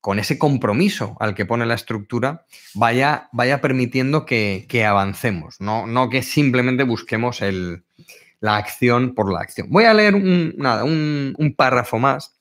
con 0.00 0.18
ese 0.18 0.38
compromiso 0.38 1.16
al 1.20 1.34
que 1.34 1.46
pone 1.46 1.66
la 1.66 1.74
estructura, 1.74 2.44
vaya, 2.74 3.28
vaya 3.32 3.60
permitiendo 3.60 4.24
que, 4.24 4.84
avancemos, 4.86 5.60
¿no? 5.60 5.86
no, 5.86 6.10
que 6.10 6.22
simplemente 6.22 6.84
busquemos 6.84 7.40
la 8.42 8.56
acción 8.56 9.14
por 9.14 9.32
la 9.32 9.38
acción. 9.38 9.68
Voy 9.70 9.84
a 9.84 9.94
leer 9.94 10.16
un, 10.16 10.54
nada, 10.58 10.82
un, 10.82 11.54
párrafo 11.56 12.00
más. 12.00 12.34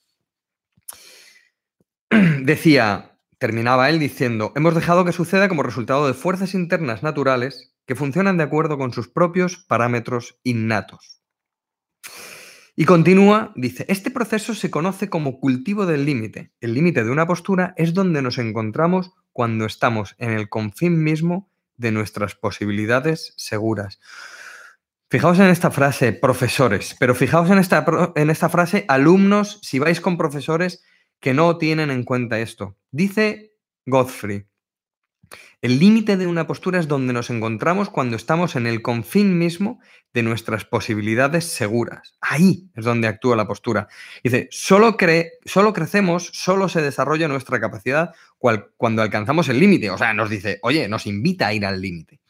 Decía, 2.42 3.20
terminaba 3.38 3.88
él 3.88 4.00
diciendo, 4.00 4.52
hemos 4.56 4.74
dejado 4.74 5.06
que 5.06 5.12
suceda 5.12 5.48
como 5.48 5.62
resultado 5.62 6.08
de 6.08 6.16
fuerzas 6.16 6.56
internas 6.56 7.04
naturales 7.04 7.72
que 7.86 7.96
funcionan 7.96 8.38
de 8.38 8.44
acuerdo 8.44 8.80
con 8.80 8.94
sus 8.94 9.10
propios 9.10 9.58
parámetros 9.58 10.40
innatos. 10.44 11.22
Y 12.76 12.86
continúa, 12.86 13.54
dice, 13.56 13.86
este 13.88 14.10
proceso 14.10 14.56
se 14.56 14.72
conoce 14.72 15.08
como 15.08 15.40
cultivo 15.40 15.86
del 15.86 16.06
límite. 16.06 16.52
El 16.62 16.74
límite 16.74 17.04
de 17.04 17.12
una 17.12 17.28
postura 17.28 17.76
es 17.78 17.94
donde 17.94 18.24
nos 18.24 18.40
encontramos 18.40 19.12
cuando 19.34 19.66
estamos 19.66 20.16
en 20.18 20.32
el 20.32 20.50
confín 20.50 21.04
mismo 21.04 21.48
de 21.78 21.92
nuestras 21.92 22.34
posibilidades 22.34 23.36
seguras. 23.38 24.00
Fijaos 25.12 25.40
en 25.40 25.48
esta 25.48 25.72
frase, 25.72 26.14
profesores, 26.14 26.96
pero 26.98 27.14
fijaos 27.14 27.50
en 27.50 27.58
esta, 27.58 27.86
en 28.16 28.30
esta 28.30 28.48
frase, 28.48 28.86
alumnos, 28.88 29.60
si 29.62 29.78
vais 29.78 30.00
con 30.00 30.18
profesores 30.18 30.86
que 31.20 31.34
no 31.34 31.58
tienen 31.58 31.92
en 31.92 32.06
cuenta 32.06 32.40
esto. 32.40 32.78
Dice 32.92 33.52
Godfrey, 33.86 34.46
el 35.62 35.80
límite 35.80 36.16
de 36.16 36.28
una 36.28 36.48
postura 36.48 36.80
es 36.80 36.88
donde 36.88 37.12
nos 37.12 37.30
encontramos 37.30 37.90
cuando 37.90 38.16
estamos 38.16 38.56
en 38.56 38.68
el 38.68 38.82
confín 38.82 39.38
mismo 39.38 39.82
de 40.14 40.24
nuestras 40.24 40.64
posibilidades 40.64 41.44
seguras. 41.44 42.16
Ahí 42.22 42.70
es 42.74 42.86
donde 42.86 43.10
actúa 43.10 43.36
la 43.36 43.50
postura. 43.50 43.90
Dice, 44.24 44.48
solo, 44.50 44.96
solo 45.44 45.74
crecemos, 45.74 46.30
solo 46.32 46.70
se 46.70 46.82
desarrolla 46.82 47.28
nuestra 47.28 47.60
capacidad 47.60 48.16
cuando 48.38 49.02
alcanzamos 49.02 49.50
el 49.50 49.60
límite. 49.60 49.90
O 49.90 49.98
sea, 49.98 50.14
nos 50.14 50.30
dice, 50.30 50.60
oye, 50.62 50.88
nos 50.88 51.06
invita 51.06 51.48
a 51.48 51.54
ir 51.54 51.66
al 51.66 51.82
límite. 51.82 52.22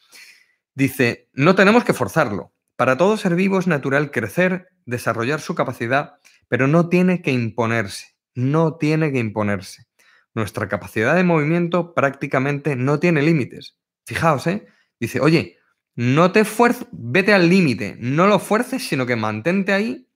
Dice, 0.73 1.29
no 1.33 1.53
tenemos 1.53 1.83
que 1.83 1.93
forzarlo. 1.93 2.53
Para 2.81 2.97
todo 2.97 3.15
ser 3.15 3.35
vivo 3.35 3.59
es 3.59 3.67
natural 3.67 4.09
crecer, 4.09 4.69
desarrollar 4.87 5.39
su 5.39 5.53
capacidad, 5.53 6.15
pero 6.47 6.65
no 6.65 6.89
tiene 6.89 7.21
que 7.21 7.31
imponerse. 7.31 8.15
No 8.33 8.77
tiene 8.77 9.11
que 9.11 9.19
imponerse 9.19 9.85
nuestra 10.33 10.67
capacidad 10.67 11.15
de 11.15 11.23
movimiento 11.23 11.93
prácticamente 11.93 12.75
no 12.75 12.99
tiene 12.99 13.21
límites. 13.21 13.77
Fijaos, 14.07 14.47
¿eh? 14.47 14.65
Dice, 14.99 15.19
oye, 15.19 15.59
no 15.93 16.31
te 16.31 16.43
fuerces, 16.43 16.87
vete 16.91 17.35
al 17.35 17.49
límite, 17.49 17.97
no 17.99 18.25
lo 18.25 18.39
fuerces, 18.39 18.87
sino 18.87 19.05
que 19.05 19.15
mantente 19.15 19.73
ahí, 19.73 20.09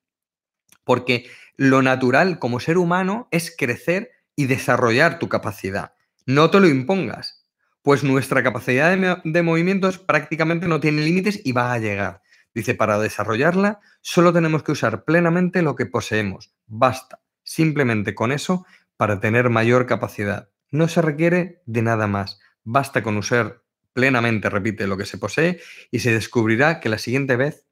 porque 0.83 1.29
lo 1.57 1.83
natural 1.83 2.39
como 2.39 2.59
ser 2.59 2.79
humano 2.79 3.27
es 3.29 3.55
crecer 3.55 4.09
y 4.35 4.47
desarrollar 4.47 5.19
tu 5.19 5.29
capacidad. 5.29 5.93
No 6.25 6.49
te 6.49 6.59
lo 6.59 6.67
impongas, 6.67 7.45
pues 7.83 8.03
nuestra 8.03 8.41
capacidad 8.41 8.97
de, 8.97 9.17
de 9.23 9.43
movimiento 9.43 9.91
prácticamente 10.07 10.67
no 10.67 10.79
tiene 10.79 11.03
límites 11.03 11.39
y 11.43 11.51
va 11.51 11.71
a 11.71 11.77
llegar. 11.77 12.24
Dice, 12.55 12.73
para 12.73 12.97
desarrollarla 12.97 13.81
solo 14.01 14.31
tenemos 14.33 14.63
que 14.63 14.71
usar 14.71 15.03
plenamente 15.03 15.61
lo 15.61 15.75
que 15.75 15.85
poseemos. 15.85 16.55
Basta. 16.65 17.21
Simplemente 17.43 18.15
con 18.15 18.31
eso 18.31 18.65
para 18.97 19.19
tener 19.19 19.49
mayor 19.49 19.85
capacidad. 19.85 20.49
No 20.71 20.87
se 20.87 21.01
requiere 21.01 21.61
de 21.65 21.81
nada 21.81 22.07
más. 22.07 22.39
Basta 22.63 23.03
con 23.03 23.17
usar 23.17 23.61
plenamente, 23.93 24.49
repite, 24.49 24.87
lo 24.87 24.97
que 24.97 25.05
se 25.05 25.17
posee 25.17 25.61
y 25.91 25.99
se 25.99 26.11
descubrirá 26.11 26.79
que 26.79 26.89
la 26.89 26.97
siguiente 26.97 27.35
vez 27.35 27.65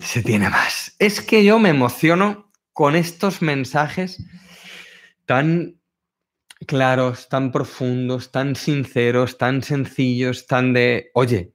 se 0.00 0.22
tiene 0.22 0.50
más. 0.50 0.94
Es 0.98 1.20
que 1.20 1.44
yo 1.44 1.58
me 1.58 1.70
emociono 1.70 2.50
con 2.72 2.96
estos 2.96 3.40
mensajes 3.40 4.22
tan 5.26 5.80
claros, 6.66 7.28
tan 7.28 7.52
profundos, 7.52 8.32
tan 8.32 8.56
sinceros, 8.56 9.38
tan 9.38 9.62
sencillos, 9.62 10.46
tan 10.46 10.72
de, 10.72 11.10
oye, 11.14 11.54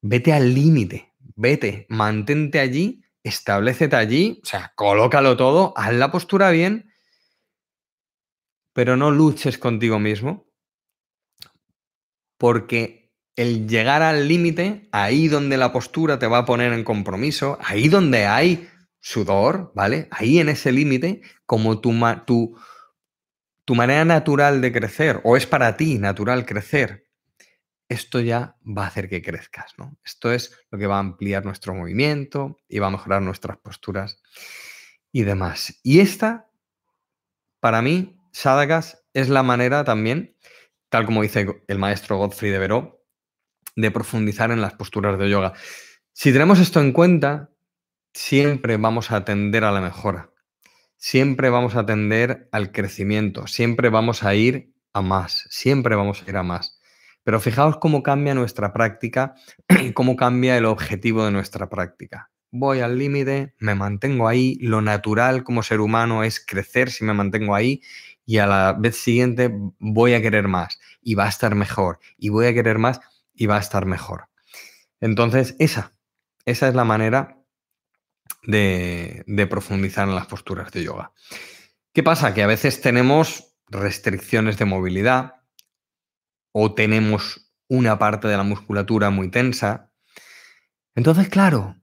vete 0.00 0.32
al 0.32 0.54
límite, 0.54 1.13
vete, 1.36 1.86
mantente 1.88 2.60
allí, 2.60 3.02
establecete 3.22 3.96
allí, 3.96 4.40
o 4.42 4.46
sea, 4.46 4.72
colócalo 4.74 5.36
todo, 5.36 5.72
haz 5.76 5.92
la 5.94 6.10
postura 6.10 6.50
bien 6.50 6.90
pero 8.74 8.96
no 8.96 9.10
luches 9.10 9.56
contigo 9.56 9.98
mismo, 9.98 10.50
porque 12.36 13.12
el 13.36 13.66
llegar 13.68 14.02
al 14.02 14.28
límite, 14.28 14.88
ahí 14.92 15.28
donde 15.28 15.56
la 15.56 15.72
postura 15.72 16.18
te 16.18 16.26
va 16.26 16.38
a 16.38 16.44
poner 16.44 16.72
en 16.72 16.84
compromiso, 16.84 17.56
ahí 17.62 17.88
donde 17.88 18.26
hay 18.26 18.68
sudor, 19.00 19.72
¿vale? 19.74 20.08
Ahí 20.10 20.38
en 20.38 20.48
ese 20.48 20.72
límite, 20.72 21.22
como 21.46 21.80
tu, 21.80 21.94
tu, 22.26 22.58
tu 23.64 23.74
manera 23.74 24.04
natural 24.04 24.60
de 24.60 24.72
crecer, 24.72 25.20
o 25.24 25.36
es 25.36 25.46
para 25.46 25.76
ti 25.76 25.98
natural 25.98 26.44
crecer, 26.44 27.03
esto 27.88 28.20
ya 28.20 28.56
va 28.66 28.84
a 28.84 28.88
hacer 28.88 29.08
que 29.08 29.22
crezcas, 29.22 29.74
¿no? 29.78 29.96
Esto 30.04 30.32
es 30.32 30.56
lo 30.70 30.78
que 30.78 30.86
va 30.86 30.96
a 30.96 31.00
ampliar 31.00 31.44
nuestro 31.44 31.74
movimiento 31.74 32.58
y 32.68 32.78
va 32.78 32.88
a 32.88 32.90
mejorar 32.90 33.22
nuestras 33.22 33.58
posturas 33.58 34.22
y 35.12 35.22
demás. 35.22 35.78
Y 35.82 36.00
esta, 36.00 36.50
para 37.60 37.82
mí, 37.82 38.18
Sadakas 38.32 39.04
es 39.12 39.28
la 39.28 39.42
manera 39.42 39.84
también, 39.84 40.36
tal 40.88 41.06
como 41.06 41.22
dice 41.22 41.46
el 41.66 41.78
maestro 41.78 42.16
Godfrey 42.16 42.50
de 42.50 42.58
Veró, 42.58 43.04
de 43.76 43.90
profundizar 43.90 44.50
en 44.50 44.60
las 44.60 44.74
posturas 44.74 45.18
de 45.18 45.30
yoga. 45.30 45.52
Si 46.12 46.32
tenemos 46.32 46.58
esto 46.60 46.80
en 46.80 46.92
cuenta, 46.92 47.50
siempre 48.12 48.76
vamos 48.76 49.10
a 49.10 49.16
atender 49.16 49.64
a 49.64 49.72
la 49.72 49.80
mejora, 49.80 50.30
siempre 50.96 51.50
vamos 51.50 51.74
a 51.74 51.80
atender 51.80 52.48
al 52.52 52.72
crecimiento, 52.72 53.46
siempre 53.46 53.88
vamos 53.88 54.22
a 54.22 54.34
ir 54.34 54.72
a 54.92 55.02
más, 55.02 55.46
siempre 55.50 55.96
vamos 55.96 56.22
a 56.22 56.30
ir 56.30 56.36
a 56.36 56.42
más. 56.42 56.73
Pero 57.24 57.40
fijaos 57.40 57.78
cómo 57.78 58.02
cambia 58.02 58.34
nuestra 58.34 58.72
práctica 58.72 59.34
y 59.80 59.92
cómo 59.92 60.14
cambia 60.16 60.56
el 60.56 60.66
objetivo 60.66 61.24
de 61.24 61.32
nuestra 61.32 61.68
práctica. 61.68 62.30
Voy 62.52 62.80
al 62.80 62.98
límite, 62.98 63.54
me 63.58 63.74
mantengo 63.74 64.28
ahí, 64.28 64.56
lo 64.60 64.80
natural 64.80 65.42
como 65.42 65.64
ser 65.64 65.80
humano 65.80 66.22
es 66.22 66.38
crecer 66.44 66.90
si 66.90 67.04
me 67.04 67.12
mantengo 67.12 67.54
ahí 67.54 67.82
y 68.24 68.38
a 68.38 68.46
la 68.46 68.76
vez 68.78 68.96
siguiente 68.96 69.50
voy 69.80 70.14
a 70.14 70.22
querer 70.22 70.46
más 70.46 70.78
y 71.02 71.14
va 71.14 71.26
a 71.26 71.28
estar 71.28 71.54
mejor 71.56 71.98
y 72.16 72.28
voy 72.28 72.46
a 72.46 72.54
querer 72.54 72.78
más 72.78 73.00
y 73.34 73.46
va 73.46 73.56
a 73.56 73.60
estar 73.60 73.86
mejor. 73.86 74.28
Entonces, 75.00 75.56
esa, 75.58 75.92
esa 76.44 76.68
es 76.68 76.74
la 76.74 76.84
manera 76.84 77.38
de, 78.44 79.24
de 79.26 79.46
profundizar 79.46 80.08
en 80.08 80.14
las 80.14 80.26
posturas 80.26 80.70
de 80.70 80.84
yoga. 80.84 81.12
¿Qué 81.92 82.02
pasa? 82.02 82.34
Que 82.34 82.42
a 82.42 82.46
veces 82.46 82.80
tenemos 82.80 83.56
restricciones 83.68 84.58
de 84.58 84.64
movilidad 84.64 85.43
o 86.56 86.72
tenemos 86.72 87.52
una 87.68 87.98
parte 87.98 88.28
de 88.28 88.36
la 88.36 88.44
musculatura 88.44 89.10
muy 89.10 89.28
tensa. 89.28 89.90
Entonces, 90.94 91.28
claro, 91.28 91.76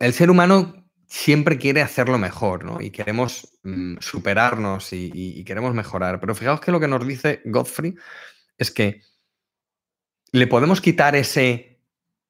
el 0.00 0.12
ser 0.12 0.28
humano 0.28 0.90
siempre 1.06 1.56
quiere 1.56 1.80
hacerlo 1.80 2.18
mejor, 2.18 2.64
¿no? 2.64 2.80
Y 2.80 2.90
queremos 2.90 3.58
mm, 3.62 3.98
superarnos 4.00 4.92
y, 4.92 5.44
queremos 5.44 5.72
mejorar. 5.72 6.18
Pero 6.18 6.34
fijaos 6.34 6.60
que 6.60 6.72
lo 6.72 6.80
que 6.80 6.88
nos 6.88 7.06
dice 7.06 7.42
Godfrey 7.44 7.94
es 8.58 8.72
que 8.72 9.02
le 10.32 10.48
podemos 10.48 10.80
quitar 10.80 11.14
ese 11.14 11.80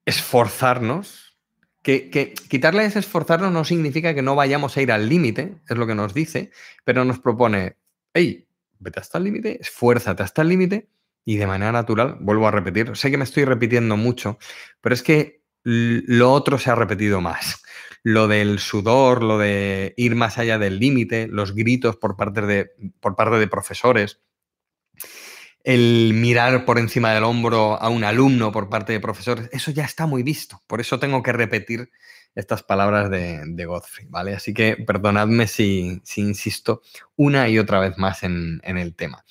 esforzarnos, 0.05 1.39
que, 1.81 2.35
quitarle 2.51 2.85
ese 2.85 2.99
esforzarnos 2.99 3.51
no 3.51 3.65
significa 3.65 4.15
que 4.15 4.23
no 4.23 4.35
vayamos 4.35 4.77
a 4.77 4.83
ir 4.83 4.93
al 4.93 5.09
límite, 5.09 5.57
es 5.67 5.77
lo 5.79 5.87
que 5.87 5.95
nos 5.95 6.13
dice, 6.13 6.51
pero 6.85 7.07
nos 7.07 7.19
propone, 7.19 7.79
hey, 8.13 8.47
vete 8.79 9.01
hasta 9.01 9.17
el 9.17 9.25
límite, 9.25 9.59
esfuérzate 9.59 10.23
hasta 10.23 10.43
el 10.43 10.49
límite 10.49 10.91
y 11.25 11.37
de 11.37 11.47
manera 11.47 11.73
natural, 11.73 12.17
vuelvo 12.21 12.49
a 12.49 12.51
repetir, 12.51 12.97
sé 12.97 13.11
que 13.11 13.19
me 13.19 13.25
estoy 13.25 13.45
repitiendo 13.45 13.97
mucho, 13.97 14.39
pero 14.81 14.95
es 14.95 15.03
que 15.03 15.43
lo 15.63 16.33
otro 16.33 16.59
se 16.59 16.71
ha 16.71 16.75
repetido 16.75 17.21
más 17.21 17.63
lo 18.03 18.29
del 18.29 18.59
sudor, 18.59 19.23
lo 19.23 19.39
de 19.39 19.95
ir 19.97 20.15
más 20.15 20.39
allá 20.39 20.59
del 20.59 20.79
límite, 20.79 21.29
los 21.29 21.55
gritos 21.55 21.97
por 21.97 22.17
parte 22.17 22.43
de, 22.43 22.71
por 23.01 23.15
parte 23.15 23.37
de 23.37 23.47
profesores, 23.47 24.21
el 25.63 26.13
mirar 26.15 26.65
por 26.65 26.79
encima 26.79 27.13
del 27.13 27.25
hombro 27.25 27.81
a 27.81 27.89
un 27.91 28.05
alumno 28.05 28.51
por 28.53 28.71
parte 28.71 28.93
de 28.93 29.01
profesores, 29.01 29.49
eso 29.53 29.71
ya 29.71 29.85
está 29.85 30.07
muy 30.07 30.23
visto. 30.23 30.63
Por 30.67 30.81
eso 30.81 30.99
tengo 30.99 31.23
que 31.23 31.33
repetir 31.33 31.91
estas 32.35 32.63
palabras 32.63 33.11
de, 33.11 33.65
Godfrey, 33.67 34.07
¿vale? 34.09 34.35
Así 34.35 34.55
que 34.55 34.77
perdonadme 34.77 35.47
si, 35.47 36.01
insisto 36.17 36.81
una 37.17 37.49
y 37.49 37.59
otra 37.59 37.81
vez 37.81 37.99
más 37.99 38.23
en, 38.23 38.61
el 38.65 38.95
tema. 38.95 39.25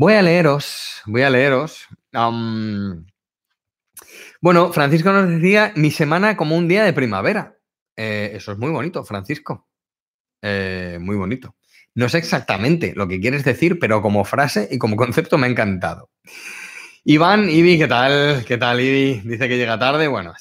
Voy 0.00 0.14
a 0.14 0.22
leeros, 0.22 1.02
voy 1.04 1.20
a 1.20 1.28
leeros. 1.28 1.86
bueno, 4.40 4.72
Francisco 4.72 5.12
nos 5.12 5.28
decía 5.28 5.74
mi 5.76 5.90
semana 5.90 6.38
como 6.38 6.56
un 6.56 6.68
día 6.68 6.84
de 6.84 6.94
primavera. 6.94 7.58
Eh, 7.94 8.30
eso 8.32 8.52
es 8.52 8.56
muy 8.56 8.70
bonito, 8.70 9.04
Francisco. 9.04 9.68
Eh, 10.40 10.96
muy 11.02 11.16
bonito. 11.16 11.54
No 11.94 12.08
sé 12.08 12.16
exactamente 12.16 12.94
lo 12.96 13.08
que 13.08 13.20
quieres 13.20 13.44
decir, 13.44 13.78
pero 13.78 14.00
como 14.00 14.24
frase 14.24 14.70
y 14.70 14.78
como 14.78 14.96
concepto 14.96 15.36
me 15.36 15.48
ha 15.48 15.50
encantado. 15.50 16.08
Iván, 17.04 17.50
Ibi, 17.50 17.76
¿qué 17.76 17.86
tal? 17.86 18.42
¿Qué 18.46 18.56
tal, 18.56 18.80
Ibi? 18.80 19.20
Dice 19.28 19.50
que 19.50 19.58
llega 19.58 19.78
tarde. 19.78 20.08
Bueno, 20.08 20.32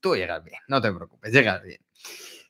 tú 0.00 0.16
llegas 0.16 0.44
bien, 0.44 0.60
no 0.68 0.82
te 0.82 0.92
preocupes, 0.92 1.32
llegas 1.32 1.62
bien. 1.62 1.80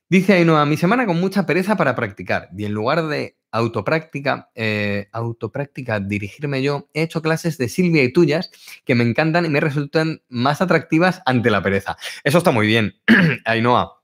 Dice 0.09 0.33
Ainhoa, 0.33 0.67
mi 0.67 0.77
semana 0.77 1.07
con 1.07 1.21
mucha 1.21 1.47
pereza 1.47 1.77
para 1.77 1.95
practicar 1.95 2.49
y 2.57 2.65
en 2.65 2.73
lugar 2.73 3.07
de 3.07 3.38
autopráctica, 3.51 4.51
eh, 4.55 5.09
autopráctica, 5.13 6.01
dirigirme 6.01 6.63
yo, 6.63 6.89
he 6.95 7.03
hecho 7.03 7.23
clases 7.23 7.59
de 7.59 7.69
Silvia 7.69 8.03
y 8.03 8.13
tuyas 8.13 8.51
que 8.85 8.95
me 8.95 9.05
encantan 9.05 9.47
y 9.47 9.49
me 9.49 9.61
resultan 9.61 10.23
más 10.29 10.61
atractivas 10.61 11.23
ante 11.27 11.51
la 11.51 11.63
pereza. 11.63 11.97
Eso 12.25 12.39
está 12.39 12.51
muy 12.51 12.67
bien, 12.67 12.95
Ainhoa. 13.45 14.03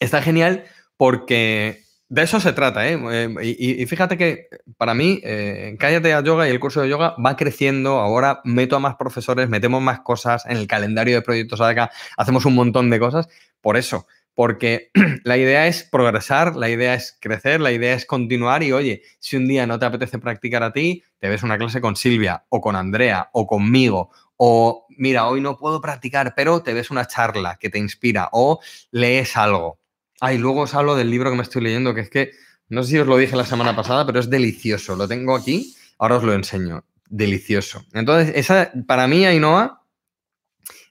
Está 0.00 0.22
genial 0.22 0.64
porque 0.96 1.82
de 2.10 2.22
eso 2.22 2.40
se 2.40 2.54
trata, 2.54 2.88
¿eh? 2.88 2.98
eh 3.12 3.56
y, 3.58 3.84
fíjate 3.86 4.16
que 4.16 4.48
para 4.78 4.94
mí, 4.94 5.20
eh, 5.22 5.76
Cállate 5.78 6.14
a 6.14 6.22
Yoga 6.22 6.48
y 6.48 6.50
el 6.50 6.60
curso 6.60 6.80
de 6.80 6.88
yoga 6.88 7.14
va 7.24 7.36
creciendo. 7.36 7.98
Ahora 7.98 8.40
meto 8.44 8.76
a 8.76 8.78
más 8.78 8.96
profesores, 8.96 9.48
metemos 9.48 9.82
más 9.82 10.00
cosas 10.00 10.46
en 10.46 10.56
el 10.56 10.66
calendario 10.66 11.16
de 11.16 11.22
proyectos 11.22 11.60
acá, 11.60 11.90
hacemos 12.16 12.46
un 12.46 12.54
montón 12.54 12.88
de 12.88 12.98
cosas. 12.98 13.28
Por 13.60 13.76
eso, 13.76 14.06
porque 14.38 14.92
la 15.24 15.36
idea 15.36 15.66
es 15.66 15.82
progresar, 15.82 16.54
la 16.54 16.70
idea 16.70 16.94
es 16.94 17.18
crecer, 17.20 17.60
la 17.60 17.72
idea 17.72 17.96
es 17.96 18.06
continuar. 18.06 18.62
Y 18.62 18.70
oye, 18.70 19.02
si 19.18 19.34
un 19.34 19.48
día 19.48 19.66
no 19.66 19.80
te 19.80 19.86
apetece 19.86 20.20
practicar 20.20 20.62
a 20.62 20.72
ti, 20.72 21.02
te 21.18 21.28
ves 21.28 21.42
una 21.42 21.58
clase 21.58 21.80
con 21.80 21.96
Silvia 21.96 22.44
o 22.48 22.60
con 22.60 22.76
Andrea 22.76 23.30
o 23.32 23.48
conmigo 23.48 24.12
o 24.36 24.86
mira, 24.90 25.26
hoy 25.26 25.40
no 25.40 25.56
puedo 25.56 25.80
practicar, 25.80 26.34
pero 26.36 26.62
te 26.62 26.72
ves 26.72 26.92
una 26.92 27.08
charla 27.08 27.56
que 27.58 27.68
te 27.68 27.80
inspira 27.80 28.28
o 28.30 28.60
lees 28.92 29.36
algo. 29.36 29.80
Ah, 30.20 30.32
luego 30.34 30.60
os 30.60 30.74
hablo 30.74 30.94
del 30.94 31.10
libro 31.10 31.30
que 31.30 31.36
me 31.36 31.42
estoy 31.42 31.62
leyendo, 31.62 31.92
que 31.92 32.02
es 32.02 32.08
que, 32.08 32.30
no 32.68 32.84
sé 32.84 32.90
si 32.90 32.98
os 33.00 33.08
lo 33.08 33.16
dije 33.16 33.34
la 33.34 33.44
semana 33.44 33.74
pasada, 33.74 34.06
pero 34.06 34.20
es 34.20 34.30
delicioso. 34.30 34.94
Lo 34.94 35.08
tengo 35.08 35.34
aquí, 35.34 35.74
ahora 35.98 36.18
os 36.18 36.22
lo 36.22 36.32
enseño. 36.32 36.84
Delicioso. 37.08 37.84
Entonces, 37.92 38.36
esa, 38.36 38.70
para 38.86 39.08
mí, 39.08 39.26
Ainhoa, 39.26 39.82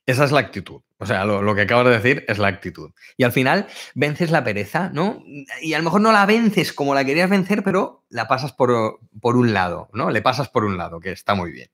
esa 0.06 0.26
es 0.26 0.34
la 0.34 0.42
actitud. 0.42 0.82
O 1.00 1.06
sea, 1.06 1.26
lo, 1.26 1.54
que 1.54 1.62
acabo 1.62 1.84
de 1.84 1.96
decir 1.96 2.26
es 2.28 2.40
la 2.40 2.48
actitud. 2.48 2.92
Y 3.18 3.24
al 3.24 3.32
final 3.32 3.68
vences 3.94 4.32
la 4.32 4.44
pereza, 4.44 4.90
¿no? 4.92 5.24
Y 5.62 5.74
a 5.74 5.78
lo 5.78 5.84
mejor 5.84 6.02
no 6.02 6.12
la 6.12 6.26
vences 6.26 6.74
como 6.74 6.96
la 6.96 7.06
querías 7.06 7.30
vencer, 7.30 7.64
pero 7.64 8.04
la 8.10 8.28
pasas 8.28 8.52
por, 8.52 9.00
por 9.22 9.38
un 9.38 9.54
lado, 9.54 9.90
¿no? 9.94 10.10
Le 10.10 10.24
pasas 10.24 10.50
por 10.50 10.66
un 10.66 10.78
lado, 10.78 11.00
que 11.00 11.12
está 11.12 11.36
muy 11.36 11.52
bien. 11.52 11.70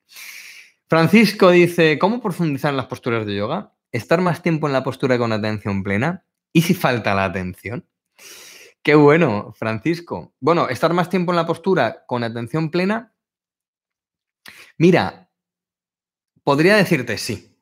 Francisco 0.88 1.52
dice, 1.52 1.98
¿cómo 1.98 2.22
profundizar 2.22 2.72
en 2.72 2.78
las 2.78 2.88
posturas 2.88 3.26
de 3.26 3.36
yoga? 3.36 3.74
Estar 3.92 4.20
más 4.20 4.42
tiempo 4.42 4.68
en 4.68 4.74
la 4.74 4.84
postura 4.84 5.18
con 5.18 5.32
atención 5.32 5.84
plena. 5.84 6.26
¿Y 6.52 6.64
si 6.64 6.74
falta 6.74 7.16
la 7.16 7.26
atención? 7.26 7.88
Qué 8.84 8.96
bueno, 8.96 9.54
Francisco. 9.58 10.34
Bueno, 10.42 10.68
estar 10.68 10.94
más 10.94 11.10
tiempo 11.10 11.32
en 11.32 11.38
la 11.38 11.48
postura 11.48 12.06
con 12.06 12.24
atención 12.24 12.70
plena. 12.70 13.14
Mira, 14.78 15.30
podría 16.44 16.76
decirte 16.76 17.18
sí, 17.18 17.53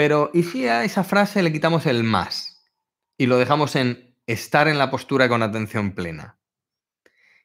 pero 0.00 0.30
¿y 0.32 0.44
si 0.44 0.66
a 0.66 0.82
esa 0.82 1.04
frase 1.04 1.42
le 1.42 1.52
quitamos 1.52 1.84
el 1.84 2.04
más 2.04 2.64
y 3.18 3.26
lo 3.26 3.36
dejamos 3.36 3.76
en 3.76 4.16
estar 4.26 4.66
en 4.66 4.78
la 4.78 4.90
postura 4.90 5.28
con 5.28 5.42
atención 5.42 5.92
plena? 5.92 6.38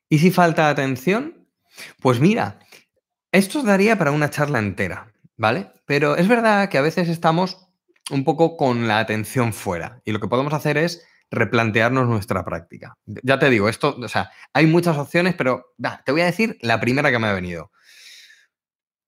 ¿Y 0.07 0.19
si 0.19 0.31
falta 0.31 0.69
atención? 0.69 1.49
Pues 1.99 2.21
mira, 2.21 2.59
esto 3.33 3.61
daría 3.61 3.97
para 3.97 4.11
una 4.11 4.29
charla 4.29 4.59
entera, 4.59 5.11
¿vale? 5.35 5.73
Pero 5.85 6.15
es 6.15 6.29
verdad 6.29 6.69
que 6.69 6.77
a 6.77 6.81
veces 6.81 7.09
estamos 7.09 7.67
un 8.09 8.23
poco 8.23 8.55
con 8.55 8.87
la 8.87 8.99
atención 8.99 9.51
fuera. 9.51 10.01
Y 10.05 10.13
lo 10.13 10.21
que 10.21 10.29
podemos 10.29 10.53
hacer 10.53 10.77
es 10.77 11.05
replantearnos 11.31 12.07
nuestra 12.07 12.45
práctica. 12.45 12.97
Ya 13.05 13.37
te 13.37 13.49
digo, 13.49 13.67
esto, 13.67 13.97
o 14.01 14.07
sea, 14.07 14.31
hay 14.53 14.65
muchas 14.65 14.97
opciones, 14.97 15.35
pero 15.35 15.75
te 16.05 16.13
voy 16.13 16.21
a 16.21 16.27
decir 16.27 16.57
la 16.61 16.79
primera 16.79 17.11
que 17.11 17.19
me 17.19 17.27
ha 17.27 17.33
venido. 17.33 17.73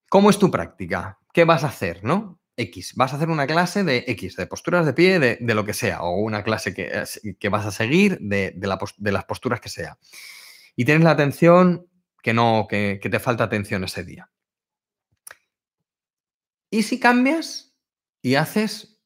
¿Cómo 0.10 0.30
es 0.30 0.38
tu 0.38 0.52
práctica? 0.52 1.18
¿Qué 1.32 1.46
vas 1.46 1.64
a 1.64 1.68
hacer, 1.68 2.04
no? 2.04 2.42
X. 2.58 2.94
Vas 2.96 3.14
a 3.14 3.16
hacer 3.16 3.30
una 3.30 3.48
clase 3.48 3.84
de 3.84 4.04
X, 4.08 4.36
de 4.36 4.48
posturas 4.48 4.86
de 4.86 4.94
pie, 4.94 5.20
de, 5.20 5.54
lo 5.54 5.64
que 5.64 5.74
sea, 5.74 6.02
o 6.02 6.20
una 6.20 6.44
clase 6.44 6.74
que, 6.74 7.04
que 7.40 7.50
vas 7.50 7.66
a 7.66 7.72
seguir 7.72 8.18
de, 8.20 8.52
de, 8.56 9.12
las 9.12 9.24
posturas 9.26 9.62
que 9.62 9.70
sea. 9.70 9.98
Y 10.76 10.86
tienes 10.86 11.04
la 11.04 11.12
atención 11.12 11.88
que 12.22 12.34
no, 12.34 12.68
que, 12.70 13.00
que 13.02 13.10
te 13.10 13.20
falta 13.20 13.46
atención 13.46 13.84
ese 13.84 14.04
día. 14.04 14.30
¿Y 16.70 16.84
si 16.84 17.00
cambias? 17.00 17.68
y 18.22 18.36
haces 18.36 19.00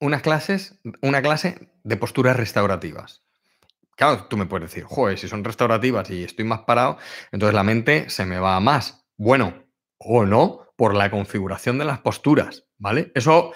unas 0.00 0.20
clases, 0.20 0.78
una 1.00 1.22
clase 1.22 1.70
de 1.82 1.96
posturas 1.96 2.36
restaurativas. 2.36 3.24
Claro, 3.96 4.26
tú 4.26 4.36
me 4.36 4.44
puedes 4.44 4.70
decir, 4.70 4.84
joder, 4.84 5.18
si 5.18 5.28
son 5.28 5.42
restaurativas 5.42 6.10
y 6.10 6.24
estoy 6.24 6.44
más 6.44 6.60
parado, 6.60 6.98
entonces 7.32 7.54
la 7.54 7.62
mente 7.62 8.10
se 8.10 8.26
me 8.26 8.38
va 8.38 8.60
más. 8.60 9.06
Bueno, 9.16 9.64
o 9.96 10.26
no, 10.26 10.65
por 10.76 10.94
la 10.94 11.10
configuración 11.10 11.78
de 11.78 11.84
las 11.84 12.00
posturas, 12.00 12.66
¿vale? 12.78 13.10
Eso 13.14 13.52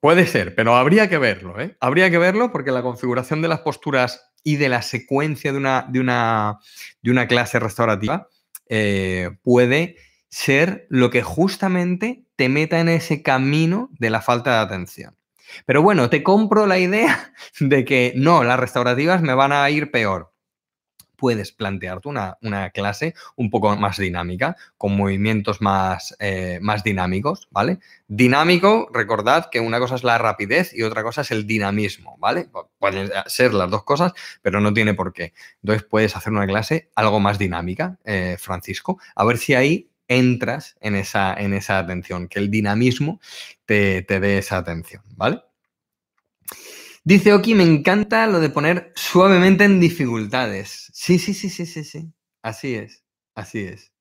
puede 0.00 0.26
ser, 0.26 0.54
pero 0.54 0.76
habría 0.76 1.08
que 1.08 1.18
verlo, 1.18 1.60
¿eh? 1.60 1.76
Habría 1.80 2.10
que 2.10 2.18
verlo 2.18 2.52
porque 2.52 2.72
la 2.72 2.82
configuración 2.82 3.42
de 3.42 3.48
las 3.48 3.60
posturas 3.60 4.32
y 4.42 4.56
de 4.56 4.68
la 4.68 4.82
secuencia 4.82 5.52
de 5.52 5.58
una, 5.58 5.86
de 5.88 6.00
una, 6.00 6.58
de 7.02 7.10
una 7.10 7.26
clase 7.26 7.58
restaurativa 7.58 8.28
eh, 8.68 9.30
puede 9.42 9.96
ser 10.28 10.86
lo 10.90 11.10
que 11.10 11.22
justamente 11.22 12.24
te 12.36 12.48
meta 12.48 12.80
en 12.80 12.88
ese 12.88 13.22
camino 13.22 13.90
de 13.98 14.10
la 14.10 14.20
falta 14.20 14.50
de 14.52 14.58
atención. 14.58 15.16
Pero 15.66 15.82
bueno, 15.82 16.10
te 16.10 16.22
compro 16.22 16.66
la 16.66 16.78
idea 16.78 17.32
de 17.60 17.84
que 17.84 18.12
no, 18.16 18.44
las 18.44 18.58
restaurativas 18.58 19.22
me 19.22 19.34
van 19.34 19.52
a 19.52 19.68
ir 19.70 19.90
peor. 19.90 20.33
Puedes 21.24 21.52
plantearte 21.52 22.06
una, 22.06 22.36
una 22.42 22.68
clase 22.68 23.14
un 23.34 23.48
poco 23.48 23.74
más 23.76 23.96
dinámica, 23.96 24.58
con 24.76 24.94
movimientos 24.94 25.62
más, 25.62 26.14
eh, 26.18 26.58
más 26.60 26.84
dinámicos, 26.84 27.48
¿vale? 27.50 27.78
Dinámico, 28.08 28.90
recordad 28.92 29.48
que 29.50 29.58
una 29.58 29.78
cosa 29.78 29.94
es 29.94 30.04
la 30.04 30.18
rapidez 30.18 30.74
y 30.74 30.82
otra 30.82 31.02
cosa 31.02 31.22
es 31.22 31.30
el 31.30 31.46
dinamismo, 31.46 32.18
¿vale? 32.18 32.50
Pueden 32.78 33.10
ser 33.24 33.54
las 33.54 33.70
dos 33.70 33.84
cosas, 33.84 34.12
pero 34.42 34.60
no 34.60 34.74
tiene 34.74 34.92
por 34.92 35.14
qué. 35.14 35.32
Entonces 35.62 35.88
puedes 35.88 36.14
hacer 36.14 36.30
una 36.30 36.46
clase 36.46 36.90
algo 36.94 37.20
más 37.20 37.38
dinámica, 37.38 37.98
eh, 38.04 38.36
Francisco, 38.38 38.98
a 39.14 39.24
ver 39.24 39.38
si 39.38 39.54
ahí 39.54 39.88
entras 40.08 40.76
en 40.82 40.94
esa, 40.94 41.32
en 41.32 41.54
esa 41.54 41.78
atención, 41.78 42.28
que 42.28 42.38
el 42.38 42.50
dinamismo 42.50 43.18
te, 43.64 44.02
te 44.02 44.20
dé 44.20 44.36
esa 44.36 44.58
atención, 44.58 45.02
¿vale? 45.16 45.40
Dice 47.06 47.34
Oki, 47.34 47.54
me 47.54 47.64
encanta 47.64 48.26
lo 48.26 48.40
de 48.40 48.48
poner 48.48 48.90
suavemente 48.94 49.64
en 49.64 49.78
dificultades. 49.78 50.90
Sí, 50.94 51.18
sí, 51.18 51.34
sí, 51.34 51.50
sí, 51.50 51.66
sí, 51.66 51.84
sí. 51.84 52.10
Así 52.42 52.74
es, 52.76 53.04
así 53.34 53.60
es. 53.60 53.92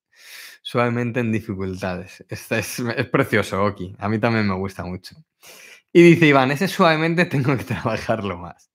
Suavemente 0.62 1.20
en 1.20 1.30
dificultades. 1.34 2.24
Este 2.30 2.60
es, 2.60 2.80
es 2.80 3.06
precioso, 3.08 3.62
Oki. 3.62 3.94
A 4.00 4.08
mí 4.08 4.20
también 4.20 4.48
me 4.48 4.56
gusta 4.56 4.86
mucho. 4.86 5.18
Y 5.92 6.02
dice 6.02 6.28
Iván, 6.28 6.52
ese 6.52 6.70
suavemente 6.70 7.26
tengo 7.28 7.58
que 7.58 7.66
trabajarlo 7.66 8.38
más. 8.38 8.70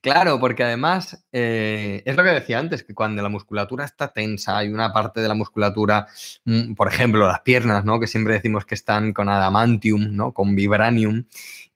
Claro, 0.00 0.40
porque 0.40 0.64
además 0.64 1.24
eh, 1.30 2.02
es 2.04 2.16
lo 2.16 2.24
que 2.24 2.30
decía 2.30 2.58
antes, 2.58 2.82
que 2.82 2.92
cuando 2.92 3.22
la 3.22 3.28
musculatura 3.28 3.84
está 3.84 4.12
tensa, 4.12 4.58
hay 4.58 4.68
una 4.70 4.92
parte 4.92 5.20
de 5.20 5.28
la 5.28 5.34
musculatura, 5.34 6.08
mm, 6.44 6.74
por 6.74 6.88
ejemplo, 6.88 7.28
las 7.28 7.42
piernas, 7.42 7.84
¿no? 7.84 8.00
Que 8.00 8.08
siempre 8.08 8.34
decimos 8.34 8.66
que 8.66 8.74
están 8.74 9.12
con 9.12 9.28
adamantium, 9.28 10.16
¿no? 10.16 10.32
Con 10.32 10.56
vibranium, 10.56 11.26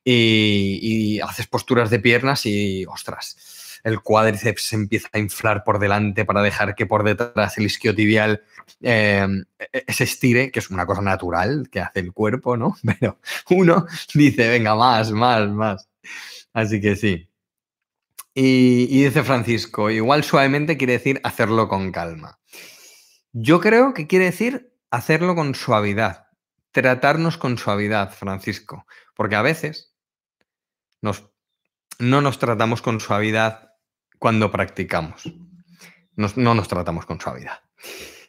y, 0.08 1.20
haces 1.20 1.46
posturas 1.48 1.90
de 1.90 1.98
piernas 1.98 2.46
y, 2.46 2.84
ostras, 2.86 3.80
el 3.82 4.00
cuádriceps 4.00 4.62
se 4.62 4.76
empieza 4.76 5.08
a 5.12 5.18
inflar 5.18 5.64
por 5.64 5.78
delante 5.78 6.24
para 6.24 6.42
dejar 6.42 6.74
que 6.74 6.86
por 6.86 7.02
detrás 7.02 7.58
el 7.58 7.66
isquiotibial 7.66 8.42
eh, 8.82 9.26
se 9.88 10.04
estire, 10.04 10.50
que 10.50 10.60
es 10.60 10.70
una 10.70 10.86
cosa 10.86 11.02
natural 11.02 11.68
que 11.70 11.80
hace 11.80 12.00
el 12.00 12.12
cuerpo, 12.12 12.56
¿no? 12.56 12.76
Pero 13.00 13.18
uno 13.50 13.86
dice, 14.14 14.48
venga, 14.48 14.74
más, 14.76 15.10
más, 15.10 15.48
más. 15.50 15.88
Así 16.52 16.80
que 16.80 16.96
sí. 16.96 17.28
Y, 18.32 18.86
y 18.90 19.04
dice 19.04 19.24
Francisco, 19.24 19.90
igual 19.90 20.22
suavemente 20.22 20.76
quiere 20.76 20.94
decir 20.94 21.20
hacerlo 21.24 21.68
con 21.68 21.90
calma. 21.90 22.38
Yo 23.32 23.60
creo 23.60 23.92
que 23.92 24.06
quiere 24.06 24.26
decir 24.26 24.72
hacerlo 24.90 25.34
con 25.34 25.54
suavidad, 25.54 26.26
tratarnos 26.70 27.38
con 27.38 27.58
suavidad, 27.58 28.12
Francisco, 28.12 28.86
porque 29.14 29.36
a 29.36 29.42
veces 29.42 29.95
no 31.98 32.20
nos 32.20 32.38
tratamos 32.38 32.82
con 32.82 33.00
suavidad 33.00 33.70
cuando 34.18 34.50
practicamos. 34.50 35.32
no 36.16 36.54
nos 36.54 36.68
tratamos 36.68 37.06
con 37.06 37.20
suavidad. 37.20 37.60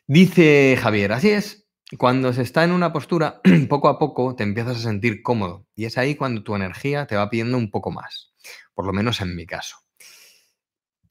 Dice 0.08 0.78
Javier, 0.82 1.12
así 1.12 1.30
es, 1.32 1.68
cuando 1.98 2.34
se 2.34 2.42
está 2.42 2.64
en 2.64 2.72
una 2.72 2.92
postura, 2.92 3.40
poco 3.70 3.88
a 3.88 3.98
poco 3.98 4.36
te 4.36 4.44
empiezas 4.44 4.78
a 4.78 4.82
sentir 4.82 5.22
cómodo 5.22 5.66
y 5.76 5.86
es 5.86 5.98
ahí 5.98 6.16
cuando 6.16 6.44
tu 6.44 6.56
energía 6.56 7.06
te 7.08 7.16
va 7.16 7.30
pidiendo 7.30 7.58
un 7.58 7.72
poco 7.72 7.92
más, 7.92 8.34
por 8.74 8.86
lo 8.86 8.94
menos 8.94 9.22
en 9.22 9.36
mi 9.36 9.46
caso. 9.46 9.78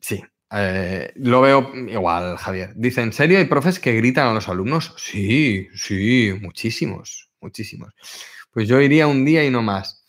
Sí, 0.00 0.22
eh, 0.52 1.12
lo 1.16 1.40
veo 1.40 1.72
igual, 1.74 2.37
Javier. 2.37 2.72
Dice, 2.76 3.02
¿en 3.02 3.12
serio 3.12 3.38
hay 3.38 3.46
profes 3.46 3.81
que 3.81 3.94
gritan 3.94 4.29
a 4.29 4.35
los 4.35 4.48
alumnos? 4.48 4.94
Sí, 4.98 5.68
sí, 5.74 6.33
muchísimos, 6.40 7.31
muchísimos. 7.40 7.94
Pues 8.50 8.68
yo 8.68 8.81
iría 8.81 9.07
un 9.07 9.24
día 9.24 9.44
y 9.44 9.50
no 9.50 9.62
más. 9.62 10.05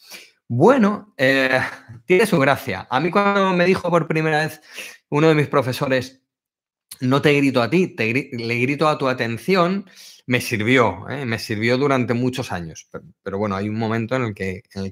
Bueno, 0.49 1.13
eh, 1.17 1.59
tiene 2.05 2.25
su 2.25 2.39
gracia. 2.39 2.87
A 2.89 2.99
mí 2.99 3.11
cuando 3.11 3.53
me 3.53 3.65
dijo 3.65 3.89
por 3.89 4.07
primera 4.07 4.39
vez 4.39 4.61
uno 5.09 5.27
de 5.27 5.35
mis 5.35 5.47
profesores, 5.47 6.21
no 7.01 7.21
te 7.21 7.33
grito 7.33 7.61
a 7.61 7.69
ti, 7.69 7.87
te 7.87 8.29
le 8.31 8.59
grito 8.59 8.87
a 8.87 8.97
tu 8.97 9.07
atención, 9.07 9.89
me 10.25 10.41
sirvió, 10.41 11.07
¿eh? 11.09 11.25
me 11.25 11.39
sirvió 11.39 11.77
durante 11.77 12.13
muchos 12.13 12.51
años. 12.51 12.89
Pero, 13.23 13.37
bueno, 13.37 13.55
hay 13.55 13.69
un 13.69 13.77
momento 13.77 14.15
en 14.15 14.23
el, 14.23 14.33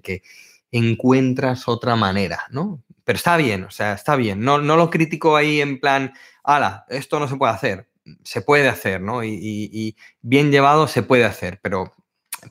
que, 0.01 0.23
encuentras 0.71 1.67
otra 1.67 1.95
manera, 1.95 2.43
¿no? 2.49 2.83
Pero 3.05 3.17
está 3.17 3.37
bien, 3.37 3.63
o 3.63 3.71
sea, 3.71 3.93
está 3.93 4.15
bien. 4.15 4.41
No, 4.41 4.59
no 4.59 4.75
lo 4.77 4.89
critico 4.89 5.35
ahí 5.37 5.61
en 5.61 5.79
plan, 5.79 6.13
ala, 6.43 6.85
esto 6.89 7.19
no 7.19 7.27
se 7.27 7.37
puede 7.37 7.53
hacer. 7.53 7.89
Se 8.23 8.41
puede 8.41 8.67
hacer, 8.69 9.01
¿no? 9.01 9.23
Y 9.23 9.95
bien 10.21 10.51
llevado 10.51 10.87
se 10.87 11.03
puede 11.03 11.25
hacer, 11.25 11.59
pero, 11.61 11.94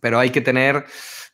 pero 0.01 0.19
hay 0.19 0.31
que 0.31 0.41
tener 0.41 0.85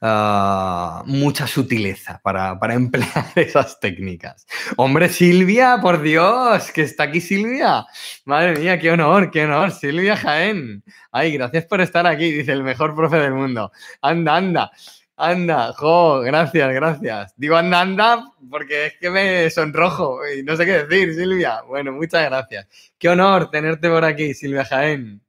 Ah, 0.02 1.02
mucha 1.04 1.46
sutileza 1.46 2.20
para, 2.24 2.58
emplear 2.74 3.26
esas 3.36 3.78
técnicas. 3.80 4.46
Hombre, 4.76 5.10
Silvia, 5.10 5.78
por 5.82 6.00
Dios, 6.00 6.72
que 6.72 6.82
está 6.82 7.04
aquí 7.04 7.20
Silvia. 7.20 7.84
Madre 8.24 8.58
mía, 8.58 8.78
qué 8.78 8.90
honor, 8.92 9.30
qué 9.30 9.44
honor, 9.44 9.72
Silvia 9.72 10.16
Jaén. 10.16 10.82
Ay, 11.12 11.32
gracias 11.32 11.66
por 11.66 11.82
estar 11.82 12.06
aquí, 12.06 12.32
dice 12.32 12.52
el 12.52 12.62
mejor 12.62 12.94
profe 12.96 13.16
del 13.18 13.34
mundo. 13.34 13.72
Anda, 14.00 14.36
anda. 14.36 14.70
Anda, 15.16 15.74
jo, 15.74 16.20
gracias, 16.20 16.72
gracias. 16.72 17.34
Digo 17.36 17.54
anda, 17.56 17.82
anda, 17.82 18.32
porque 18.48 18.86
es 18.86 18.94
que 18.98 19.10
me 19.10 19.50
sonrojo 19.50 20.20
y 20.26 20.42
no 20.42 20.56
sé 20.56 20.64
qué 20.64 20.84
decir, 20.84 21.14
Silvia. 21.14 21.60
Bueno, 21.68 21.92
muchas 21.92 22.24
gracias. 22.24 22.66
Qué 22.98 23.10
honor 23.10 23.50
tenerte 23.50 23.90
por 23.90 24.02
aquí, 24.06 24.32
Silvia 24.32 24.64
Jaén. 24.64 25.20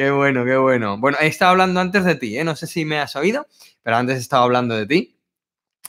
Qué 0.00 0.10
bueno, 0.10 0.46
qué 0.46 0.56
bueno. 0.56 0.96
Bueno, 0.96 1.18
he 1.20 1.26
estado 1.26 1.50
hablando 1.50 1.78
antes 1.78 2.06
de 2.06 2.14
ti, 2.14 2.38
¿eh? 2.38 2.42
no 2.42 2.56
sé 2.56 2.66
si 2.66 2.86
me 2.86 2.98
has 3.00 3.16
oído, 3.16 3.46
pero 3.82 3.98
antes 3.98 4.16
he 4.16 4.20
estado 4.20 4.44
hablando 4.44 4.74
de 4.74 4.86
ti, 4.86 5.18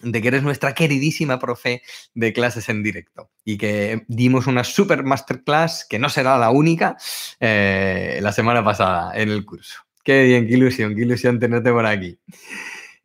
de 0.02 0.22
que 0.22 0.28
eres 0.28 0.44
nuestra 0.44 0.74
queridísima 0.74 1.40
profe 1.40 1.82
de 2.14 2.34
clases 2.34 2.68
en 2.68 2.84
directo 2.84 3.32
y 3.46 3.58
que 3.58 4.04
dimos 4.10 4.48
una 4.48 4.66
super 4.66 5.04
masterclass 5.06 5.86
que 5.90 5.98
no 5.98 6.10
será 6.10 6.38
la 6.38 6.50
única 6.50 6.98
eh, 7.40 8.20
la 8.22 8.34
semana 8.34 8.62
pasada 8.66 9.14
en 9.16 9.30
el 9.30 9.46
curso. 9.46 9.80
Qué 10.04 10.24
bien, 10.26 10.46
qué 10.46 10.56
ilusión, 10.56 10.94
qué 10.94 11.04
ilusión 11.04 11.40
tenerte 11.40 11.72
por 11.72 11.86
aquí. 11.86 12.20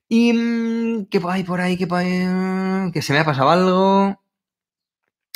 Y 0.08 0.32
mm, 0.32 1.06
qué 1.06 1.20
hay 1.28 1.44
por 1.44 1.60
ahí, 1.60 1.76
qué 1.76 1.86
hay, 1.88 2.90
que 2.90 3.00
se 3.00 3.12
me 3.12 3.20
ha 3.20 3.24
pasado 3.24 3.50
algo. 3.50 4.25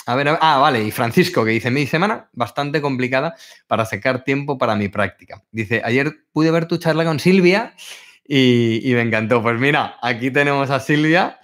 A 0.07 0.15
ver, 0.15 0.39
ah, 0.41 0.59
vale, 0.59 0.83
y 0.83 0.91
Francisco 0.91 1.45
que 1.45 1.53
dice, 1.53 1.71
mi 1.71 1.87
semana 1.87 2.29
bastante 2.33 2.81
complicada 2.81 3.35
para 3.67 3.85
sacar 3.85 4.25
tiempo 4.25 4.59
para 4.59 4.75
mi 4.75 4.89
práctica. 4.89 5.45
Dice, 5.53 5.83
ayer 5.85 6.25
pude 6.33 6.51
ver 6.51 6.67
tu 6.67 6.79
charla 6.79 7.05
con 7.05 7.21
Silvia 7.21 7.75
y, 8.25 8.93
me 8.95 9.03
encantó. 9.03 9.43
Pues 9.43 9.59
mira, 9.61 9.97
aquí 10.03 10.31
tenemos 10.31 10.71
a 10.71 10.81
Silvia, 10.81 11.39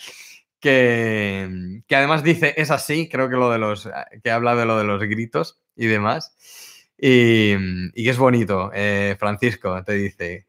que, 0.60 1.82
además 1.90 2.22
dice, 2.22 2.54
es 2.56 2.70
así, 2.70 3.08
creo 3.08 3.28
que 3.28 3.36
lo 3.36 3.50
de 3.50 3.58
los, 3.58 3.88
que 4.22 4.30
habla 4.30 4.54
de 4.54 4.66
lo 4.66 4.78
de 4.78 4.84
los 4.84 5.00
gritos 5.02 5.60
y 5.76 5.86
demás. 5.86 6.36
Y, 6.98 7.92
que 7.92 8.10
es 8.10 8.16
bonito, 8.16 8.70
eh, 8.74 9.16
Francisco, 9.18 9.82
te 9.84 9.92
dice. 9.92 10.46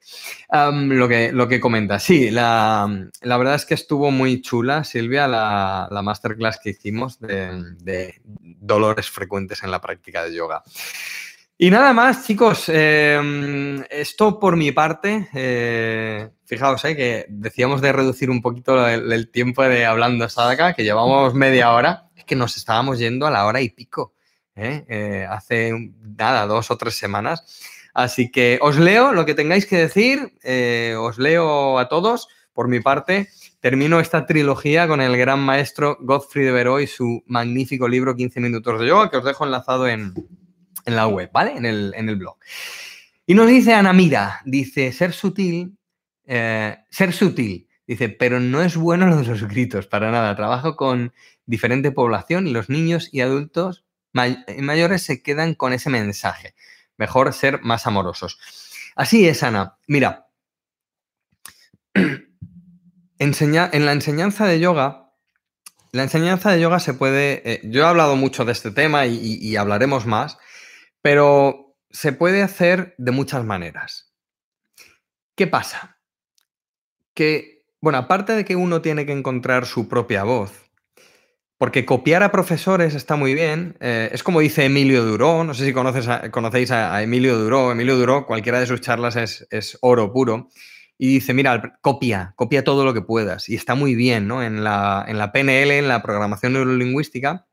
lo, 0.52 1.08
que, 1.08 1.32
lo 1.32 1.48
que 1.48 1.60
comenta. 1.60 2.00
Sí, 2.00 2.32
la, 2.32 2.88
verdad 3.22 3.56
es 3.56 3.66
que 3.66 3.74
estuvo 3.74 4.12
muy 4.12 4.42
chula, 4.42 4.84
Silvia, 4.84 5.28
la, 5.28 6.02
masterclass 6.04 6.60
que 6.62 6.70
hicimos 6.70 7.20
de, 7.20 7.76
de, 7.80 8.22
dolores 8.24 9.10
frecuentes 9.10 9.64
en 9.64 9.72
la 9.72 9.82
práctica 9.82 10.24
de 10.24 10.36
yoga. 10.36 10.64
Y 11.60 11.72
nada 11.72 11.92
más, 11.92 12.28
chicos, 12.28 12.70
em, 12.70 13.84
esto 13.90 14.40
por 14.40 14.56
mi 14.56 14.72
parte, 14.72 15.28
eh, 15.34 16.30
fijaos 16.46 16.86
eh, 16.86 16.96
que 16.96 17.26
decíamos 17.30 17.82
de 17.82 17.92
reducir 17.92 18.30
un 18.30 18.44
poquito 18.44 18.88
el, 18.88 19.32
tiempo 19.32 19.64
de 19.64 19.84
hablando 19.84 20.30
Sadaka, 20.30 20.74
que 20.74 20.84
llevamos 20.84 21.34
media 21.34 21.74
hora, 21.74 22.10
es 22.16 22.26
que 22.26 22.36
nos 22.36 22.58
estábamos 22.58 23.00
yendo 23.00 23.26
a 23.26 23.32
la 23.32 23.48
hora 23.48 23.60
y 23.62 23.70
pico, 23.70 24.14
¿eh? 24.58 25.28
hace 25.30 25.92
nada, 26.18 26.46
dos 26.46 26.72
o 26.72 26.78
tres 26.78 26.96
semanas. 26.96 27.62
Así 27.94 28.30
que 28.32 28.60
os 28.62 28.78
leo 28.78 29.14
lo 29.14 29.26
que 29.26 29.34
tengáis 29.34 29.66
que 29.66 29.78
decir, 29.78 30.34
os 30.98 31.18
leo 31.18 31.80
a 31.80 31.88
todos. 31.88 32.28
Por 32.54 32.68
mi 32.68 32.80
parte, 32.80 33.30
termino 33.60 34.00
esta 34.00 34.26
trilogía 34.26 34.88
con 34.88 35.02
el 35.02 35.18
gran 35.18 35.40
maestro 35.40 35.98
Godfrey 36.02 36.46
de 36.46 36.52
Veró 36.52 36.80
y 36.80 36.88
su 36.88 37.24
magnífico 37.28 37.88
libro 37.88 38.16
15 38.16 38.40
minutos 38.40 38.80
de 38.80 38.88
yoga, 38.88 39.10
que 39.10 39.18
os 39.18 39.24
dejo 39.24 39.46
enlazado 39.46 39.88
en, 39.88 40.14
en 40.86 40.96
la 40.96 41.08
web, 41.08 41.30
¿vale? 41.32 41.56
En 41.56 41.66
el, 41.66 41.94
en 41.96 42.10
el 42.10 42.16
blog. 42.16 42.38
Y 43.26 43.34
nos 43.34 43.48
dice 43.48 43.74
Ana 43.74 43.94
Mira, 43.94 44.42
dice, 44.46 44.94
ser 44.94 45.12
sutil, 45.12 45.78
eh, 46.26 46.78
ser 46.90 47.12
sutil, 47.12 47.68
dice, 47.86 48.10
pero 48.10 48.40
no 48.40 48.62
es 48.62 48.78
bueno 48.78 49.06
lo 49.08 49.18
de 49.18 49.26
los 49.26 49.44
gritos, 49.44 49.86
para 49.86 50.12
nada. 50.12 50.36
Trabajo 50.36 50.78
con 50.78 51.14
diferente 51.46 51.92
población 51.92 52.48
y 52.48 52.52
los 52.52 52.70
niños 52.70 53.10
y 53.12 53.20
adultos 53.20 53.86
mayores 54.60 55.04
se 55.04 55.22
quedan 55.22 55.54
con 55.54 55.74
ese 55.74 55.90
mensaje. 55.90 56.56
Mejor 56.98 57.34
ser 57.34 57.62
más 57.62 57.88
amorosos. 57.88 58.40
Así 58.96 59.28
es, 59.28 59.44
Ana. 59.44 59.78
Mira, 59.88 60.28
enseña, 63.20 63.70
en 63.72 63.86
la 63.86 63.92
enseñanza 63.92 64.46
de 64.46 64.60
yoga, 64.60 65.14
la 65.92 66.04
enseñanza 66.04 66.52
de 66.52 66.60
yoga 66.60 66.80
se 66.80 66.94
puede, 66.94 67.42
eh, 67.52 67.62
yo 67.64 67.84
he 67.84 67.88
hablado 67.88 68.16
mucho 68.16 68.46
de 68.46 68.52
este 68.52 68.72
tema 68.72 69.06
y 69.06 69.56
hablaremos 69.56 70.06
más, 70.06 70.38
pero 71.02 71.76
se 71.90 72.12
puede 72.12 72.44
hacer 72.44 72.96
de 72.98 73.12
muchas 73.12 73.44
maneras. 73.44 74.14
¿Qué 75.36 75.48
pasa? 75.48 76.00
Que, 77.14 77.66
bueno, 77.80 78.00
aparte 78.00 78.34
de 78.34 78.44
que 78.44 78.56
uno 78.56 78.82
tiene 78.82 79.06
que 79.06 79.12
encontrar 79.12 79.66
su 79.66 79.88
propia 79.88 80.24
voz, 80.24 80.67
Porque 81.58 81.86
copiar 81.86 82.22
a 82.22 82.32
profesores 82.32 82.94
está 82.94 83.16
muy 83.16 83.34
bien. 83.34 83.78
Eh, 83.80 84.10
es 84.12 84.22
como 84.22 84.42
dice 84.42 84.66
Emilio 84.66 85.04
Duró. 85.04 85.44
No 85.44 85.54
sé 85.54 85.66
si 85.66 85.74
conoces 85.74 86.08
conocéis 86.30 86.70
a, 86.72 87.02
Emilio 87.02 87.38
Duró. 87.38 87.72
Emilio 87.72 87.98
Duró, 87.98 88.28
cualquiera 88.28 88.60
de 88.60 88.68
sus 88.68 88.82
charlas 88.82 89.16
es, 89.16 89.78
oro 89.82 90.14
puro. 90.14 90.50
Y 91.00 91.08
dice, 91.08 91.34
mira, 91.34 91.78
copia, 91.82 92.34
copia 92.36 92.64
todo 92.64 92.86
lo 92.86 92.94
que 92.94 93.02
puedas. 93.02 93.50
Y 93.50 93.56
está 93.56 93.76
muy 93.76 93.96
bien, 93.96 94.28
¿no? 94.28 94.44
En 94.44 94.64
la, 94.64 95.06
en 95.08 95.18
la 95.18 95.32
PNL, 95.32 95.72
en 95.72 95.88
la 95.88 96.02
programación 96.02 96.54
neurolingüística, 96.54 97.48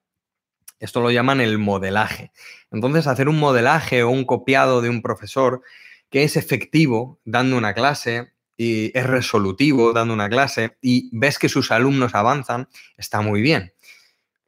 esto 0.79 1.01
lo 1.01 1.11
llaman 1.11 1.41
el 1.41 1.59
modelaje. 1.59 2.33
Entonces, 2.71 3.07
hacer 3.07 3.29
un 3.29 3.39
modelaje 3.39 4.03
o 4.03 4.11
un 4.11 4.25
copiado 4.25 4.83
de 4.83 4.91
un 4.91 5.03
profesor 5.03 5.63
que 6.11 6.25
es 6.25 6.37
efectivo 6.37 7.21
dando 7.25 7.57
una 7.57 7.75
clase 7.75 8.35
y 8.57 8.97
es 8.97 9.07
resolutivo 9.07 9.93
dando 9.93 10.15
una 10.15 10.29
clase 10.29 10.77
y 10.81 11.11
ves 11.13 11.39
que 11.39 11.49
sus 11.49 11.71
alumnos 11.71 12.15
avanzan, 12.15 12.69
está 12.97 13.21
muy 13.21 13.41
bien. 13.41 13.73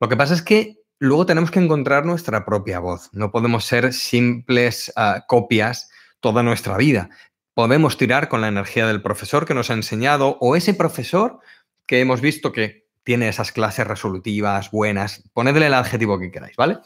Lo 0.01 0.09
que 0.09 0.17
pasa 0.17 0.35
es 0.35 0.43
que 0.43 0.77
luego 0.99 1.27
tenemos 1.27 1.51
que 1.51 1.61
encontrar 1.61 2.05
nuestra 2.05 2.45
propia 2.45 2.79
voz. 2.79 3.09
No 3.13 3.31
podemos 3.31 3.65
ser 3.65 3.93
simples 3.93 4.93
ah, 4.97 5.25
copias 5.27 5.91
toda 6.21 6.43
nuestra 6.43 6.77
vida. 6.77 7.11
Podemos 7.55 7.97
tirar 7.97 8.29
con 8.29 8.41
la 8.43 8.49
energía 8.49 8.87
del 8.87 9.03
profesor 9.03 9.47
que 9.47 9.55
nos 9.55 9.71
ha 9.71 9.75
enseñado 9.75 10.37
o 10.41 10.57
ese 10.57 10.75
profesor 10.75 11.41
que 11.87 12.01
hemos 12.01 12.21
visto 12.21 12.53
que 12.53 12.87
tiene 13.05 13.29
esas 13.29 13.53
clases 13.53 13.87
resolutivas, 13.87 14.71
buenas, 14.71 15.23
ponedle 15.33 15.67
el 15.67 15.75
adjetivo 15.75 16.19
que 16.19 16.33
queráis, 16.33 16.57
¿vale? 16.57 16.79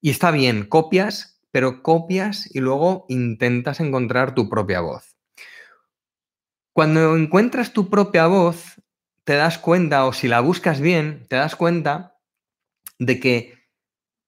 Y 0.00 0.10
está 0.10 0.32
bien, 0.32 0.64
copias, 0.64 1.40
pero 1.52 1.82
copias 1.82 2.52
y 2.52 2.58
luego 2.58 3.06
intentas 3.08 3.80
encontrar 3.80 4.34
tu 4.34 4.48
propia 4.48 4.80
voz. 4.80 5.16
Cuando 6.72 7.16
encuentras 7.16 7.72
tu 7.72 7.88
propia 7.88 8.26
voz, 8.26 8.82
te 9.24 9.34
das 9.34 9.58
cuenta, 9.58 10.06
o 10.06 10.12
si 10.12 10.28
la 10.28 10.40
buscas 10.40 10.80
bien, 10.80 11.24
te 11.28 11.36
das 11.36 11.54
cuenta 11.54 12.17
de 12.98 13.20
que 13.20 13.58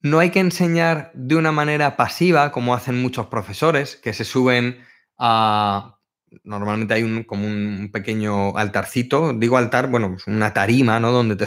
no 0.02 0.18
hay 0.18 0.30
que 0.30 0.40
enseñar 0.40 1.10
de 1.14 1.36
una 1.36 1.52
manera 1.52 1.96
pasiva, 1.96 2.52
como 2.52 2.74
hacen 2.74 3.00
muchos 3.00 3.26
profesores, 3.26 3.96
que 3.96 4.12
se 4.12 4.24
suben 4.24 4.84
a... 5.18 5.96
Normalmente 6.44 6.94
hay 6.94 7.02
un, 7.02 7.24
como 7.24 7.44
un 7.44 7.90
pequeño 7.92 8.56
altarcito, 8.56 9.32
digo 9.32 9.56
altar, 9.56 9.88
bueno, 9.88 10.12
pues 10.12 10.28
una 10.28 10.54
tarima, 10.54 11.00
¿no? 11.00 11.10
Donde 11.10 11.34
te, 11.34 11.44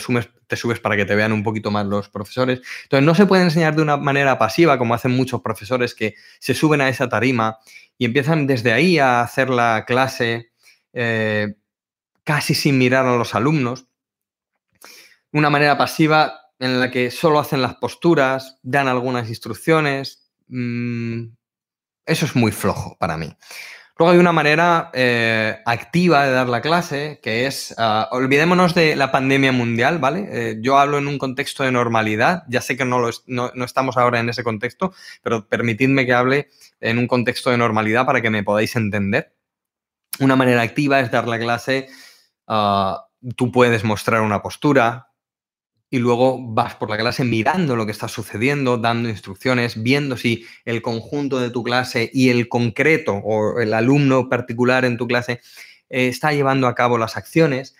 te 0.47 0.55
subes 0.57 0.79
para 0.81 0.97
que 0.97 1.05
te 1.05 1.15
vean 1.15 1.31
un 1.31 1.41
poquito 1.41 1.71
más 1.71 1.85
los 1.85 2.09
profesores. 2.09 2.61
Entonces, 2.83 3.05
no 3.05 3.15
se 3.15 3.25
puede 3.25 3.43
enseñar 3.43 3.77
de 3.77 3.81
una 3.81 3.95
manera 3.95 4.37
pasiva, 4.37 4.77
como 4.77 4.93
hacen 4.93 5.11
muchos 5.11 5.41
profesores 5.41 5.95
que 5.95 6.15
se 6.39 6.53
suben 6.53 6.81
a 6.81 6.89
esa 6.89 7.07
tarima 7.07 7.59
y 7.97 8.03
empiezan 8.03 8.45
desde 8.45 8.73
ahí 8.73 8.99
a 8.99 9.21
hacer 9.21 9.49
la 9.49 9.85
clase 9.87 10.51
eh, 10.91 11.55
casi 12.25 12.53
sin 12.53 12.77
mirar 12.77 13.05
a 13.05 13.15
los 13.15 13.35
alumnos. 13.35 13.87
Una 15.31 15.49
manera 15.49 15.77
pasiva 15.77 16.42
en 16.63 16.79
la 16.79 16.89
que 16.91 17.11
solo 17.11 17.39
hacen 17.39 17.61
las 17.61 17.75
posturas, 17.75 18.57
dan 18.63 18.87
algunas 18.87 19.27
instrucciones. 19.27 20.31
Mm, 20.47 21.25
eso 22.05 22.25
es 22.25 22.37
muy 22.37 22.53
flojo 22.53 22.95
para 22.97 23.17
mí. 23.17 23.35
Luego 23.97 24.13
hay 24.13 24.17
una 24.17 24.31
manera 24.31 24.89
eh, 24.93 25.57
activa 25.65 26.25
de 26.25 26.31
dar 26.31 26.47
la 26.47 26.61
clase, 26.61 27.19
que 27.21 27.47
es, 27.47 27.75
ah, 27.77 28.07
olvidémonos 28.11 28.73
de 28.73 28.95
la 28.95 29.11
pandemia 29.11 29.51
mundial, 29.51 29.99
¿vale? 29.99 30.29
Eh, 30.31 30.57
yo 30.61 30.77
hablo 30.77 30.99
en 30.99 31.07
un 31.07 31.17
contexto 31.17 31.63
de 31.63 31.73
normalidad, 31.73 32.43
ya 32.47 32.61
sé 32.61 32.77
que 32.77 32.85
no, 32.85 33.09
estamos 33.65 33.97
ahora 33.97 34.21
en 34.21 34.29
ese 34.29 34.45
contexto, 34.45 34.93
pero 35.21 35.49
permitidme 35.49 36.05
que 36.05 36.13
hable 36.13 36.47
en 36.79 36.97
un 36.97 37.07
contexto 37.07 37.49
de 37.49 37.57
normalidad 37.57 38.05
para 38.05 38.21
que 38.21 38.29
me 38.29 38.41
podáis 38.41 38.77
entender. 38.77 39.35
Una 40.21 40.37
manera 40.37 40.61
activa 40.61 41.01
es 41.01 41.11
dar 41.11 41.27
la 41.27 41.39
clase, 41.39 41.89
ah, 42.47 43.05
tú 43.35 43.51
puedes 43.51 43.83
mostrar 43.83 44.21
una 44.21 44.41
postura, 44.41 45.12
y 45.93 45.99
luego 45.99 46.39
vas 46.41 46.73
por 46.73 46.89
la 46.89 46.97
clase 46.97 47.23
mirando 47.23 47.75
lo 47.75 47.85
que 47.85 47.91
está 47.91 48.07
sucediendo, 48.07 48.79
dando 48.79 49.09
instrucciones, 49.09 49.83
viendo 49.83 50.17
si 50.17 50.43
el 50.65 50.81
conjunto 50.81 51.39
de 51.39 51.51
tu 51.51 51.61
clase 51.61 52.09
y 52.11 52.29
el 52.29 52.49
concreto 52.49 53.13
o 53.13 53.59
el 53.59 53.75
alumno 53.75 54.27
particular 54.27 54.85
en 54.85 54.97
tu 54.97 55.05
clase 55.05 55.33
eh, 55.91 56.07
está 56.07 56.33
llevando 56.33 56.65
a 56.65 56.73
cabo 56.73 56.97
las 56.97 57.15
acciones. 57.15 57.75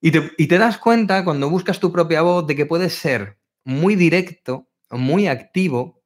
Y 0.00 0.10
te, 0.10 0.32
y 0.36 0.48
te 0.48 0.58
das 0.58 0.78
cuenta 0.78 1.22
cuando 1.22 1.48
buscas 1.48 1.78
tu 1.78 1.92
propia 1.92 2.22
voz 2.22 2.44
de 2.44 2.56
que 2.56 2.66
puedes 2.66 2.94
ser 2.94 3.38
muy 3.62 3.94
directo, 3.94 4.66
muy 4.90 5.28
activo, 5.28 6.02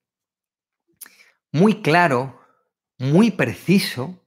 muy 1.50 1.80
claro, 1.80 2.42
muy 2.98 3.30
preciso 3.30 4.22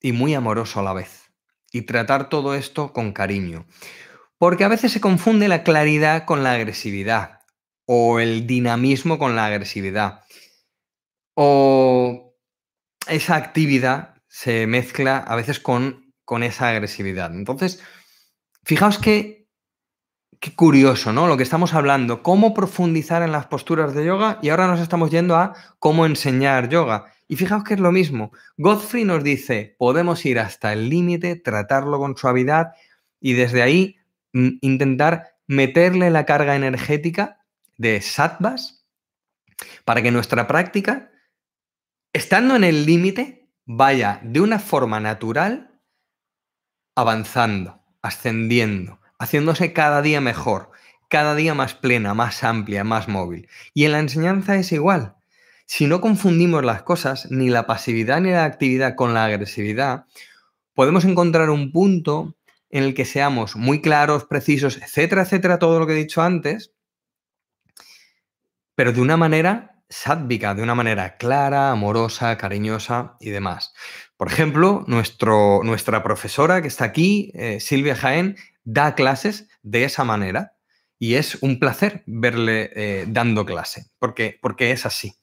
y 0.00 0.10
muy 0.10 0.34
amoroso 0.34 0.80
a 0.80 0.82
la 0.82 0.94
vez. 0.94 1.30
Y 1.70 1.82
tratar 1.82 2.28
todo 2.28 2.56
esto 2.56 2.92
con 2.92 3.12
cariño. 3.12 3.66
Porque 4.38 4.64
a 4.64 4.68
veces 4.68 4.92
se 4.92 5.00
confunde 5.00 5.48
la 5.48 5.62
claridad 5.62 6.24
con 6.24 6.42
la 6.42 6.52
agresividad 6.52 7.40
o 7.86 8.20
el 8.20 8.46
dinamismo 8.46 9.18
con 9.18 9.36
la 9.36 9.46
agresividad. 9.46 10.24
O 11.34 12.34
esa 13.06 13.36
actividad 13.36 14.16
se 14.28 14.66
mezcla 14.66 15.18
a 15.18 15.36
veces 15.36 15.60
con, 15.60 16.12
con 16.24 16.42
esa 16.42 16.68
agresividad. 16.68 17.32
Entonces, 17.34 17.82
fijaos 18.64 18.98
que 18.98 19.44
qué 20.44 20.54
curioso, 20.54 21.10
¿no? 21.10 21.26
Lo 21.26 21.38
que 21.38 21.42
estamos 21.42 21.72
hablando, 21.72 22.22
cómo 22.22 22.52
profundizar 22.52 23.22
en 23.22 23.32
las 23.32 23.46
posturas 23.46 23.94
de 23.94 24.04
yoga 24.04 24.38
y 24.42 24.50
ahora 24.50 24.66
nos 24.66 24.78
estamos 24.78 25.10
yendo 25.10 25.36
a 25.36 25.54
cómo 25.78 26.04
enseñar 26.04 26.68
yoga. 26.68 27.06
Y 27.28 27.36
fijaos 27.36 27.64
que 27.64 27.72
es 27.72 27.80
lo 27.80 27.92
mismo. 27.92 28.30
Godfrey 28.58 29.06
nos 29.06 29.24
dice, 29.24 29.74
podemos 29.78 30.26
ir 30.26 30.38
hasta 30.38 30.74
el 30.74 30.90
límite, 30.90 31.36
tratarlo 31.36 31.98
con 31.98 32.18
suavidad 32.18 32.72
y 33.20 33.32
desde 33.32 33.62
ahí 33.62 33.96
intentar 34.34 35.36
meterle 35.46 36.10
la 36.10 36.26
carga 36.26 36.56
energética 36.56 37.44
de 37.78 38.00
sattvas 38.00 38.84
para 39.84 40.02
que 40.02 40.10
nuestra 40.10 40.46
práctica, 40.46 41.10
estando 42.12 42.56
en 42.56 42.64
el 42.64 42.84
límite, 42.84 43.48
vaya 43.64 44.20
de 44.22 44.40
una 44.40 44.58
forma 44.58 45.00
natural 45.00 45.80
avanzando, 46.94 47.82
ascendiendo, 48.02 49.00
haciéndose 49.18 49.72
cada 49.72 50.02
día 50.02 50.20
mejor, 50.20 50.70
cada 51.08 51.34
día 51.34 51.54
más 51.54 51.74
plena, 51.74 52.14
más 52.14 52.44
amplia, 52.44 52.84
más 52.84 53.08
móvil. 53.08 53.48
Y 53.72 53.84
en 53.84 53.92
la 53.92 54.00
enseñanza 54.00 54.56
es 54.56 54.72
igual. 54.72 55.14
Si 55.66 55.86
no 55.86 56.00
confundimos 56.00 56.64
las 56.64 56.82
cosas, 56.82 57.30
ni 57.30 57.48
la 57.48 57.66
pasividad 57.66 58.20
ni 58.20 58.30
la 58.30 58.44
actividad 58.44 58.94
con 58.94 59.14
la 59.14 59.24
agresividad, 59.24 60.04
podemos 60.74 61.04
encontrar 61.04 61.50
un 61.50 61.72
punto 61.72 62.36
en 62.74 62.82
el 62.82 62.92
que 62.92 63.04
seamos 63.04 63.54
muy 63.54 63.80
claros, 63.80 64.24
precisos, 64.24 64.78
etcétera, 64.78 65.22
etcétera, 65.22 65.60
todo 65.60 65.78
lo 65.78 65.86
que 65.86 65.92
he 65.92 65.96
dicho 65.96 66.22
antes, 66.22 66.72
pero 68.74 68.92
de 68.92 69.00
una 69.00 69.16
manera 69.16 69.80
sádvica, 69.88 70.56
de 70.56 70.62
una 70.64 70.74
manera 70.74 71.16
clara, 71.16 71.70
amorosa, 71.70 72.36
cariñosa 72.36 73.16
y 73.20 73.30
demás. 73.30 73.74
Por 74.16 74.26
ejemplo, 74.26 74.82
nuestro, 74.88 75.60
nuestra 75.62 76.02
profesora 76.02 76.62
que 76.62 76.68
está 76.68 76.84
aquí, 76.86 77.30
eh, 77.34 77.60
Silvia 77.60 77.94
Jaén, 77.94 78.36
da 78.64 78.96
clases 78.96 79.46
de 79.62 79.84
esa 79.84 80.02
manera 80.02 80.56
y 80.98 81.14
es 81.14 81.38
un 81.42 81.60
placer 81.60 82.02
verle 82.06 82.72
eh, 82.74 83.04
dando 83.06 83.46
clase, 83.46 83.86
porque, 84.00 84.36
porque 84.42 84.72
es 84.72 84.84
así. 84.84 85.14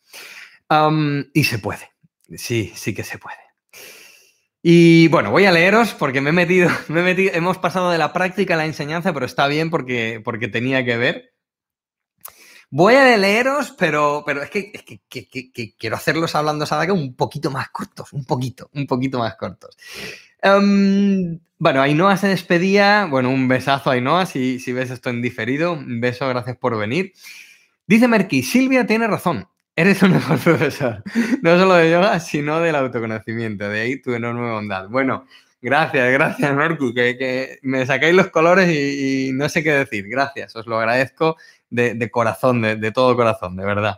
y 1.34 1.44
se 1.44 1.60
puede, 1.60 1.92
sí, 2.38 2.72
sí 2.76 2.94
que 2.94 3.04
se 3.04 3.18
puede. 3.18 3.41
Y 4.64 5.08
bueno, 5.08 5.32
voy 5.32 5.46
a 5.46 5.52
leeros 5.52 5.94
porque 5.94 6.22
me 6.22 6.30
he 6.30 6.34
metido, 6.34 6.70
me 6.88 7.12
hemos 7.34 7.58
pasado 7.58 7.92
de 7.92 7.98
la 7.98 8.14
práctica 8.14 8.54
a 8.54 8.58
la 8.58 8.66
enseñanza, 8.66 9.14
pero 9.14 9.26
está 9.26 9.48
bien 9.48 9.70
porque, 9.70 10.22
porque 10.24 10.48
tenía 10.48 10.86
que 10.86 10.98
ver. 10.98 11.34
Voy 12.70 12.96
a 12.96 13.18
leeros, 13.18 13.76
pero, 13.78 14.24
pero 14.26 14.42
es, 14.42 14.50
que, 14.50 15.76
quiero 15.78 15.96
hacerlos 15.98 16.36
hablando 16.36 16.66
Sadaka 16.66 16.94
un 16.94 17.16
poquito 17.16 17.52
más 17.52 17.70
cortos, 17.70 18.14
un 18.14 18.24
poquito, 18.24 18.70
un 18.74 18.88
poquito 18.88 19.20
más 19.20 19.36
cortos. 19.36 19.76
Um, 20.42 21.38
bueno, 21.58 21.82
Ainhoa 21.82 22.16
se 22.16 22.30
despedía. 22.30 23.08
Bueno, 23.10 23.30
un 23.30 23.50
besazo 23.50 23.90
a 23.90 23.94
Ainhoa 23.94 24.26
si, 24.26 24.58
si 24.60 24.72
ves 24.72 24.90
esto 24.90 25.10
en 25.10 25.22
diferido. 25.22 25.74
Un 25.74 26.00
beso, 26.00 26.28
gracias 26.30 26.56
por 26.56 26.78
venir. 26.78 27.12
Dice 27.88 28.08
Merky, 28.08 28.42
Silvia 28.42 28.88
tiene 28.88 29.06
razón. 29.08 29.50
Eres 29.82 30.04
un 30.04 30.12
mejor 30.12 30.38
profesor, 30.38 31.04
no 31.42 31.58
solo 31.58 31.74
de 31.74 31.90
yoga, 31.90 32.20
sino 32.20 32.60
del 32.60 32.76
autoconocimiento. 32.76 33.68
De 33.68 33.82
ahí 33.82 34.00
tu 34.00 34.14
enorme 34.14 34.52
bondad. 34.52 34.88
Bueno, 34.90 35.26
gracias, 35.60 36.14
gracias, 36.14 36.56
Mercu, 36.56 36.94
que, 36.94 37.58
me 37.64 37.84
sacáis 37.88 38.14
los 38.14 38.28
colores 38.28 38.70
y, 38.70 39.32
no 39.34 39.50
sé 39.50 39.64
qué 39.64 39.72
decir. 39.72 40.08
Gracias, 40.08 40.56
os 40.56 40.68
lo 40.68 40.78
agradezco 40.78 41.36
de, 41.72 42.12
corazón, 42.12 42.62
de, 42.62 42.92
todo 42.92 43.16
corazón, 43.16 43.56
de 43.56 43.66
verdad. 43.66 43.98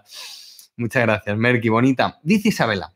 Muchas 0.77 1.03
gracias, 1.03 1.37
Merky, 1.37 1.67
bonita. 1.67 2.17
Dice 2.23 2.47
Isabela. 2.47 2.93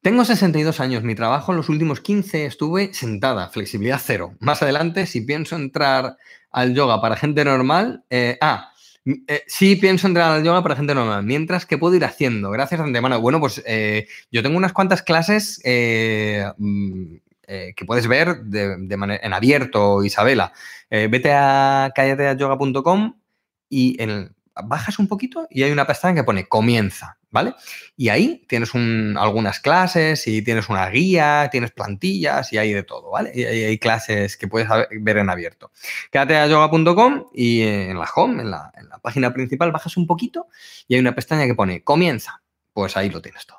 Tengo 0.00 0.24
62 0.24 0.80
años, 0.80 1.02
mi 1.02 1.14
trabajo 1.14 1.52
en 1.52 1.58
los 1.58 1.68
últimos 1.68 2.00
15 2.00 2.46
estuve 2.46 2.94
sentada, 2.94 3.50
flexibilidad 3.50 4.00
cero. 4.02 4.34
Más 4.40 4.62
adelante, 4.62 5.04
si 5.04 5.20
pienso 5.20 5.56
entrar 5.56 6.16
al 6.50 6.72
yoga 6.72 7.02
para 7.02 7.16
gente 7.16 7.44
normal, 7.44 8.02
eh, 8.08 8.38
ah, 8.40 8.72
eh, 9.04 9.42
sí, 9.46 9.76
pienso 9.76 10.06
entrar 10.06 10.32
al 10.32 10.44
yoga 10.44 10.62
para 10.62 10.76
gente 10.76 10.94
normal. 10.94 11.22
Mientras, 11.24 11.66
¿qué 11.66 11.78
puedo 11.78 11.94
ir 11.94 12.04
haciendo? 12.04 12.50
Gracias 12.50 12.80
de 12.80 12.86
antemano. 12.86 13.20
Bueno, 13.20 13.40
pues 13.40 13.62
eh, 13.66 14.08
yo 14.30 14.42
tengo 14.42 14.56
unas 14.56 14.72
cuantas 14.72 15.02
clases 15.02 15.60
eh, 15.64 16.44
mm, 16.58 17.16
que 17.74 17.84
puedes 17.84 18.06
ver 18.06 18.42
de, 18.44 18.96
manera, 18.96 19.20
en 19.24 19.32
abierto, 19.32 20.04
Isabela. 20.04 20.52
Vete 20.88 21.32
a 21.32 21.90
callateayoga.com 21.94 23.16
y 23.68 24.00
en, 24.00 24.34
bajas 24.64 24.98
un 24.98 25.08
poquito 25.08 25.46
y 25.50 25.62
hay 25.62 25.72
una 25.72 25.86
pestaña 25.86 26.14
que 26.16 26.24
pone 26.24 26.46
comienza, 26.46 27.18
¿vale? 27.30 27.54
Y 27.96 28.08
ahí 28.08 28.44
tienes 28.48 28.74
algunas 28.74 29.60
clases 29.60 30.26
y 30.26 30.42
tienes 30.42 30.68
una 30.68 30.88
guía, 30.88 31.48
tienes 31.50 31.70
plantillas 31.70 32.52
y 32.52 32.58
hay 32.58 32.72
de 32.72 32.82
todo, 32.82 33.10
¿vale? 33.10 33.32
Y 33.34 33.44
hay, 33.44 33.78
clases 33.78 34.36
que 34.36 34.48
puedes 34.48 34.68
ver 35.00 35.18
en 35.18 35.30
abierto. 35.30 35.70
Quédate 36.10 36.36
a 36.36 36.46
yoga.com 36.46 37.26
y 37.34 37.62
en 37.62 37.98
la 37.98 38.08
home, 38.14 38.42
en 38.42 38.50
la, 38.50 38.72
página 39.02 39.32
principal, 39.32 39.72
bajas 39.72 39.96
un 39.96 40.06
poquito 40.06 40.48
y 40.86 40.94
hay 40.94 41.00
una 41.00 41.14
pestaña 41.14 41.46
que 41.46 41.54
pone 41.54 41.82
comienza. 41.82 42.42
Pues 42.72 42.96
ahí 42.96 43.10
lo 43.10 43.22
tienes 43.22 43.46
todo. 43.46 43.58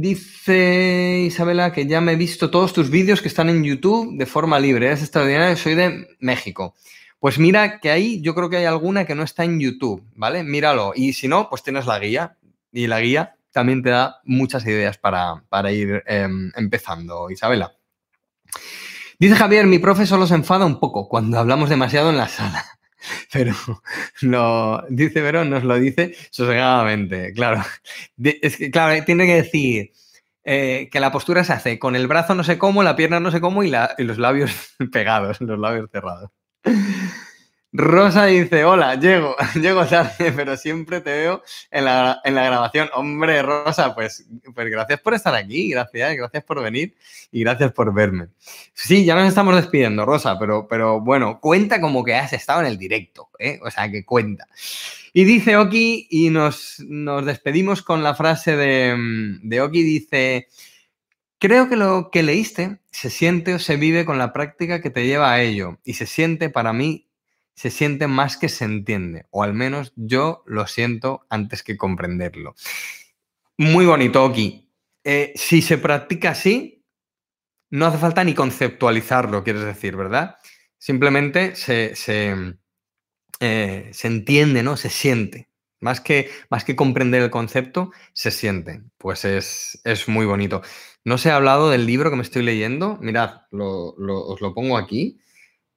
dice 0.00 1.24
Isabela 1.26 1.72
que 1.72 1.86
ya 1.86 2.00
me 2.00 2.12
he 2.12 2.16
visto 2.16 2.50
todos 2.50 2.72
tus 2.72 2.90
vídeos 2.90 3.22
que 3.22 3.28
están 3.28 3.48
en 3.48 3.64
YouTube 3.64 4.16
de 4.18 4.26
forma 4.26 4.58
libre. 4.58 4.92
Es 4.92 5.02
extraordinario, 5.02 5.56
soy 5.56 5.74
de 5.74 6.08
México. 6.20 6.74
Pues 7.20 7.38
mira 7.38 7.80
que 7.80 7.90
ahí 7.90 8.20
yo 8.22 8.34
creo 8.34 8.48
que 8.48 8.58
hay 8.58 8.64
alguna 8.64 9.04
que 9.04 9.14
no 9.14 9.24
está 9.24 9.44
en 9.44 9.58
YouTube, 9.58 10.04
¿vale? 10.14 10.44
Míralo. 10.44 10.92
Y 10.94 11.12
si 11.14 11.26
no, 11.26 11.48
pues 11.48 11.62
tienes 11.62 11.86
la 11.86 11.98
guía. 11.98 12.36
Y 12.70 12.86
la 12.86 13.00
guía 13.00 13.36
también 13.50 13.82
te 13.82 13.90
da 13.90 14.20
muchas 14.24 14.64
ideas 14.66 14.98
para, 14.98 15.42
ir 15.72 16.02
em, 16.06 16.52
empezando, 16.54 17.30
Isabela. 17.30 17.72
Dice 19.18 19.34
Javier, 19.34 19.66
mi 19.66 19.80
profe 19.80 20.06
solo 20.06 20.26
se 20.26 20.34
enfada 20.34 20.64
un 20.64 20.78
poco 20.78 21.08
cuando 21.08 21.38
hablamos 21.38 21.68
demasiado 21.68 22.10
en 22.10 22.18
la 22.18 22.28
sala. 22.28 22.64
Pero 23.32 23.54
lo 24.20 24.84
dice 24.88 25.20
Verón, 25.20 25.50
nos 25.50 25.64
lo 25.64 25.78
dice 25.78 26.14
sosegadamente, 26.30 27.32
claro. 27.32 27.64
Es 28.22 28.56
que, 28.56 28.70
claro, 28.70 29.04
tiene 29.04 29.26
que 29.26 29.34
decir 29.34 29.92
eh, 30.44 30.88
que 30.90 31.00
la 31.00 31.10
postura 31.10 31.42
se 31.42 31.52
hace 31.52 31.78
con 31.78 31.96
el 31.96 32.06
brazo 32.06 32.34
no 32.34 32.44
sé 32.44 32.58
cómo, 32.58 32.82
la 32.82 32.96
pierna 32.96 33.18
no 33.18 33.30
sé 33.30 33.40
cómo 33.40 33.64
y, 33.64 33.72
y 33.98 34.04
los 34.04 34.18
labios 34.18 34.52
pegados, 34.92 35.40
los 35.40 35.58
labios 35.58 35.90
cerrados. 35.90 36.30
Rosa 37.70 38.24
dice, 38.24 38.64
hola, 38.64 38.94
llego, 38.94 39.36
llego 39.54 39.84
tarde, 39.86 40.32
pero 40.32 40.56
siempre 40.56 41.02
te 41.02 41.10
veo 41.10 41.42
en 41.70 41.84
la, 41.84 42.20
grabación. 42.24 42.88
Hombre, 42.94 43.42
Rosa, 43.42 43.94
pues, 43.94 44.26
pues 44.54 44.70
gracias 44.70 45.00
por 45.00 45.12
estar 45.12 45.34
aquí, 45.34 45.70
gracias, 45.70 46.16
gracias 46.16 46.44
por 46.44 46.62
venir 46.62 46.94
y 47.30 47.40
gracias 47.40 47.72
por 47.72 47.92
verme. 47.92 48.28
Sí, 48.72 49.04
ya 49.04 49.14
nos 49.14 49.28
estamos 49.28 49.54
despidiendo, 49.54 50.06
Rosa, 50.06 50.38
pero, 50.38 50.66
pero 50.66 51.00
bueno, 51.00 51.40
cuenta 51.40 51.78
como 51.78 52.02
que 52.02 52.14
has 52.14 52.32
estado 52.32 52.62
en 52.62 52.68
el 52.68 52.78
directo, 52.78 53.28
¿eh? 53.38 53.60
o 53.62 53.70
sea, 53.70 53.90
que 53.90 54.04
cuenta. 54.04 54.46
Y 55.12 55.24
dice 55.24 55.58
Oki, 55.58 56.06
y 56.10 56.30
nos, 56.30 56.80
nos 56.80 57.26
despedimos 57.26 57.82
con 57.82 58.02
la 58.02 58.14
frase 58.14 58.56
de, 58.56 58.96
de 59.42 59.60
Oki, 59.60 59.82
dice, 59.82 60.48
Creo 61.38 61.68
que 61.68 61.76
lo 61.76 62.10
que 62.10 62.24
leíste 62.24 62.80
se 62.90 63.10
siente 63.10 63.54
o 63.54 63.58
se 63.58 63.76
vive 63.76 64.04
con 64.04 64.18
la 64.18 64.32
práctica 64.32 64.80
que 64.80 64.90
te 64.90 65.06
lleva 65.06 65.32
a 65.32 65.40
ello 65.40 65.78
y 65.84 65.94
se 65.94 66.06
siente 66.06 66.50
para 66.50 66.72
mí, 66.72 67.08
se 67.54 67.70
siente 67.70 68.08
más 68.08 68.36
que 68.36 68.48
se 68.48 68.64
entiende, 68.64 69.26
o 69.30 69.42
al 69.42 69.54
menos 69.54 69.92
yo 69.96 70.42
lo 70.46 70.66
siento 70.66 71.26
antes 71.28 71.62
que 71.62 71.76
comprenderlo. 71.76 72.54
Muy 73.56 73.86
bonito, 73.86 74.24
Oki. 74.24 74.68
Eh, 75.04 75.32
si 75.36 75.62
se 75.62 75.78
practica 75.78 76.30
así, 76.30 76.84
no 77.70 77.86
hace 77.86 77.98
falta 77.98 78.24
ni 78.24 78.34
conceptualizarlo, 78.34 79.44
quieres 79.44 79.64
decir, 79.64 79.96
¿verdad? 79.96 80.36
Simplemente 80.78 81.54
se, 81.54 81.94
eh, 83.40 83.90
se 83.92 84.06
entiende, 84.06 84.62
¿no? 84.62 84.76
Se 84.76 84.90
siente. 84.90 85.48
Más 85.80 86.00
que, 86.00 86.30
más 86.50 86.64
que 86.64 86.74
comprender 86.74 87.22
el 87.22 87.30
concepto, 87.30 87.92
se 88.12 88.32
siente. 88.32 88.82
Pues 88.96 89.24
es, 89.24 89.80
es 89.84 90.08
muy 90.08 90.26
bonito. 90.26 90.62
No 91.08 91.16
se 91.16 91.30
ha 91.30 91.36
hablado 91.36 91.70
del 91.70 91.86
libro 91.86 92.10
que 92.10 92.16
me 92.16 92.22
estoy 92.22 92.42
leyendo. 92.42 92.98
Mirad, 93.00 93.40
os 93.50 94.40
lo 94.42 94.54
pongo 94.54 94.76
aquí. 94.76 95.18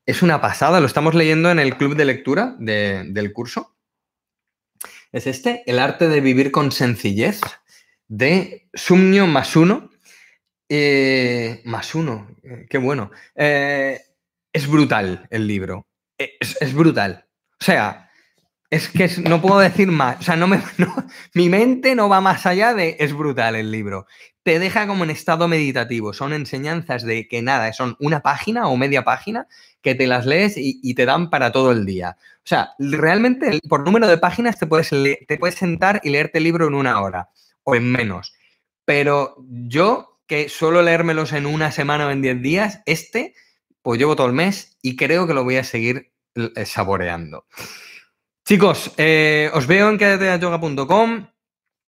Es 0.06 0.24
una 0.24 0.42
pasada, 0.42 0.82
lo 0.82 0.88
estamos 0.88 1.16
leyendo 1.16 1.50
en 1.50 1.60
el 1.60 1.78
club 1.78 1.96
de 1.96 2.04
lectura 2.04 2.58
del 2.60 3.32
curso. 3.32 3.78
Es 5.14 5.28
este, 5.28 5.64
El 5.66 5.80
arte 5.80 6.10
de 6.10 6.20
vivir 6.20 6.52
con 6.52 6.74
sencillez, 6.74 7.40
de 8.10 8.68
Sumnio 8.74 9.26
Masuno. 9.26 9.92
Eh, 10.68 11.62
Masuno, 11.64 12.36
eh, 12.44 12.66
qué 12.70 12.78
bueno. 12.78 13.12
Eh, 13.34 14.02
es 14.52 14.68
brutal 14.68 15.28
el 15.30 15.48
libro. 15.48 15.88
Es, 16.18 16.58
es 16.60 16.74
brutal. 16.74 17.26
O 17.62 17.64
sea, 17.64 18.11
es 18.72 18.88
que 18.88 19.10
no 19.30 19.42
puedo 19.42 19.60
decir 19.60 19.90
más. 19.90 20.18
O 20.20 20.24
sea, 20.24 20.38
no 20.38 20.48
me, 20.48 20.62
mi 21.34 21.50
mente 21.50 21.94
no 21.94 22.08
va 22.08 22.22
más 22.22 22.46
allá 22.46 22.74
de. 22.74 22.96
Es 23.00 23.14
brutal 23.14 23.56
el 23.56 23.70
libro. 23.70 24.08
Te 24.44 24.58
deja 24.60 24.88
como 24.88 25.04
en 25.04 25.10
estado 25.10 25.48
meditativo. 25.48 26.14
Son 26.14 26.34
enseñanzas 26.34 27.04
de 27.04 27.28
que 27.28 27.42
nada, 27.42 27.72
son 27.74 27.98
una 28.00 28.22
página 28.22 28.70
o 28.70 28.78
media 28.78 29.04
página 29.04 29.48
que 29.82 29.94
te 29.94 30.08
las 30.08 30.26
lees 30.26 30.54
y, 30.58 30.94
te 30.96 31.06
dan 31.06 31.30
para 31.30 31.52
todo 31.52 31.72
el 31.72 31.86
día. 31.86 32.18
O 32.38 32.48
sea, 32.48 32.72
realmente 32.80 33.60
por 33.68 33.84
número 33.84 34.08
de 34.08 34.18
páginas 34.18 34.58
te 34.58 34.68
puedes, 34.68 34.90
te 34.90 35.38
puedes 35.38 35.56
sentar 35.56 36.00
y 36.04 36.10
leerte 36.10 36.38
el 36.38 36.46
libro 36.46 36.68
en 36.68 36.74
una 36.74 37.02
hora 37.02 37.30
o 37.64 37.76
en 37.76 37.92
menos. 37.92 38.34
Pero 38.86 39.36
yo, 39.48 40.20
que 40.28 40.50
suelo 40.50 40.82
leérmelos 40.82 41.34
en 41.34 41.46
una 41.46 41.72
semana 41.72 42.08
o 42.08 42.12
en 42.12 42.22
diez 42.22 42.42
días, 42.42 42.82
este, 42.86 43.36
pues 43.82 44.00
llevo 44.00 44.16
todo 44.16 44.28
el 44.28 44.34
mes 44.34 44.78
y 44.82 44.96
creo 44.96 45.28
que 45.28 45.34
lo 45.34 45.44
voy 45.44 45.58
a 45.58 45.64
seguir 45.64 46.12
eh, 46.36 46.66
saboreando. 46.66 47.46
Chicos, 48.46 48.92
eh, 48.98 49.52
os 49.54 49.68
veo 49.68 49.90
en 49.90 49.98
quedateayoga.com. 49.98 51.28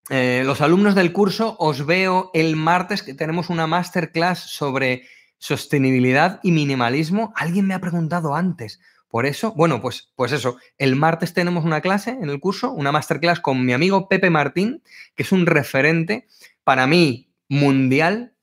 Eh, 0.09 0.43
los 0.45 0.61
alumnos 0.61 0.95
del 0.95 1.11
curso 1.11 1.55
os 1.59 1.85
veo 1.85 2.29
el 2.33 2.55
martes 2.55 3.03
que 3.03 3.13
tenemos 3.13 3.49
una 3.49 3.67
masterclass 3.67 4.39
sobre 4.39 5.03
sostenibilidad 5.39 6.39
y 6.43 6.51
minimalismo. 6.51 7.33
Alguien 7.35 7.65
me 7.65 7.73
ha 7.73 7.81
preguntado 7.81 8.35
antes. 8.35 8.79
Por 9.07 9.25
eso, 9.25 9.53
bueno, 9.53 9.81
pues, 9.81 10.11
pues 10.15 10.31
eso, 10.31 10.57
el 10.77 10.95
martes 10.95 11.33
tenemos 11.33 11.65
una 11.65 11.81
clase 11.81 12.11
en 12.11 12.29
el 12.29 12.39
curso, 12.39 12.71
una 12.71 12.91
masterclass 12.91 13.39
con 13.39 13.65
mi 13.65 13.73
amigo 13.73 14.07
Pepe 14.07 14.29
Martín, 14.29 14.83
que 15.15 15.23
es 15.23 15.31
un 15.31 15.45
referente 15.45 16.27
para 16.63 16.87
mí 16.87 17.31
mundial. 17.49 18.35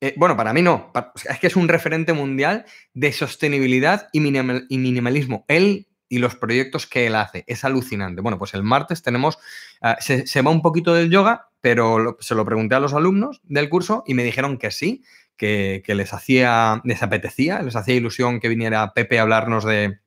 Eh, 0.00 0.14
bueno, 0.16 0.36
para 0.36 0.52
mí 0.52 0.62
no, 0.62 0.92
es 1.28 1.38
que 1.38 1.46
es 1.46 1.56
un 1.56 1.68
referente 1.68 2.12
mundial 2.12 2.66
de 2.92 3.12
sostenibilidad 3.12 4.08
y, 4.12 4.18
y 4.18 4.78
minimalismo. 4.78 5.44
Él 5.48 5.88
y 6.08 6.18
los 6.18 6.36
proyectos 6.36 6.86
que 6.86 7.06
él 7.06 7.14
hace. 7.14 7.44
Es 7.46 7.64
alucinante. 7.64 8.20
Bueno, 8.20 8.38
pues 8.38 8.54
el 8.54 8.62
martes 8.62 9.02
tenemos, 9.02 9.38
ah, 9.80 9.96
se, 10.00 10.42
va 10.42 10.50
un 10.50 10.62
poquito 10.62 10.94
del 10.94 11.10
yoga, 11.10 11.48
pero 11.60 12.16
se 12.20 12.34
lo 12.34 12.44
pregunté 12.44 12.74
a 12.74 12.80
los 12.80 12.94
alumnos 12.94 13.40
del 13.44 13.68
curso 13.68 14.04
y 14.06 14.14
me 14.14 14.24
dijeron 14.24 14.58
que 14.58 14.70
sí, 14.70 15.02
que, 15.36 15.82
les 15.86 16.12
hacía, 16.12 16.80
les 16.84 17.02
apetecía, 17.02 17.62
les 17.62 17.76
hacía 17.76 17.94
ilusión 17.94 18.40
que 18.40 18.48
viniera 18.48 18.92
Pepe 18.92 19.18
a 19.18 19.22
hablarnos 19.22 19.64
de 19.64 19.98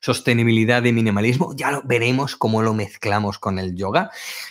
sostenibilidad 0.00 0.82
y 0.84 0.92
minimalismo. 0.92 1.54
Ya 1.54 1.70
lo 1.70 1.82
veremos 1.82 2.36
cómo 2.36 2.62
lo 2.62 2.74
mezclamos 2.74 3.38
con 3.38 3.58
el 3.58 3.76
yoga. 3.76 4.10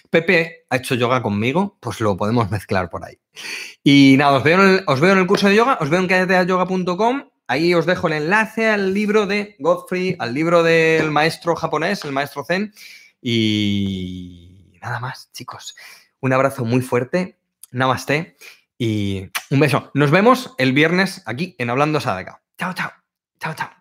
Pepe 0.10 0.66
ha 0.70 0.78
hecho 0.78 0.96
yoga 0.96 1.22
conmigo, 1.22 1.78
pues 1.80 2.00
lo 2.00 2.16
podemos 2.18 2.52
mezclar 2.52 2.90
por 2.90 3.06
ahí. 3.06 3.20
Y 3.84 4.16
nada, 4.18 4.38
os 4.38 4.44
veo 4.44 4.62
en 4.62 4.70
el, 4.70 4.84
os 4.88 5.00
veo 5.00 5.14
en 5.14 5.20
el 5.20 5.28
curso 5.28 5.48
de 5.48 5.56
yoga, 5.56 5.78
os 5.82 5.90
veo 5.90 6.00
en 6.00 6.08
cadeteayoga.com 6.08 7.30
Ahí 7.50 7.74
os 7.74 7.88
dejo 7.88 8.06
el 8.06 8.14
enlace 8.14 8.70
al 8.70 8.94
libro 8.94 9.26
de 9.26 9.56
Godfrey, 9.58 10.16
al 10.20 10.36
libro 10.36 10.62
del 10.62 11.10
maestro 11.10 11.56
japonés, 11.56 12.06
el 12.06 12.12
maestro 12.12 12.46
Zen. 12.46 12.72
Y 13.24 14.78
nada 14.80 15.00
más, 15.00 15.32
chicos. 15.32 15.76
Un 16.20 16.32
abrazo 16.32 16.64
muy 16.64 16.82
fuerte. 16.82 17.40
Namaste. 17.72 18.38
Y 18.78 19.32
un 19.50 19.60
beso. 19.60 19.90
Nos 19.96 20.12
vemos 20.12 20.54
el 20.60 20.74
viernes 20.74 21.24
aquí 21.26 21.56
en 21.58 21.72
Hablando 21.72 22.00
Sadaka. 22.00 22.44
Chao, 22.60 22.74
chao. 22.76 22.92
Chao, 23.40 23.56
chao. 23.56 23.79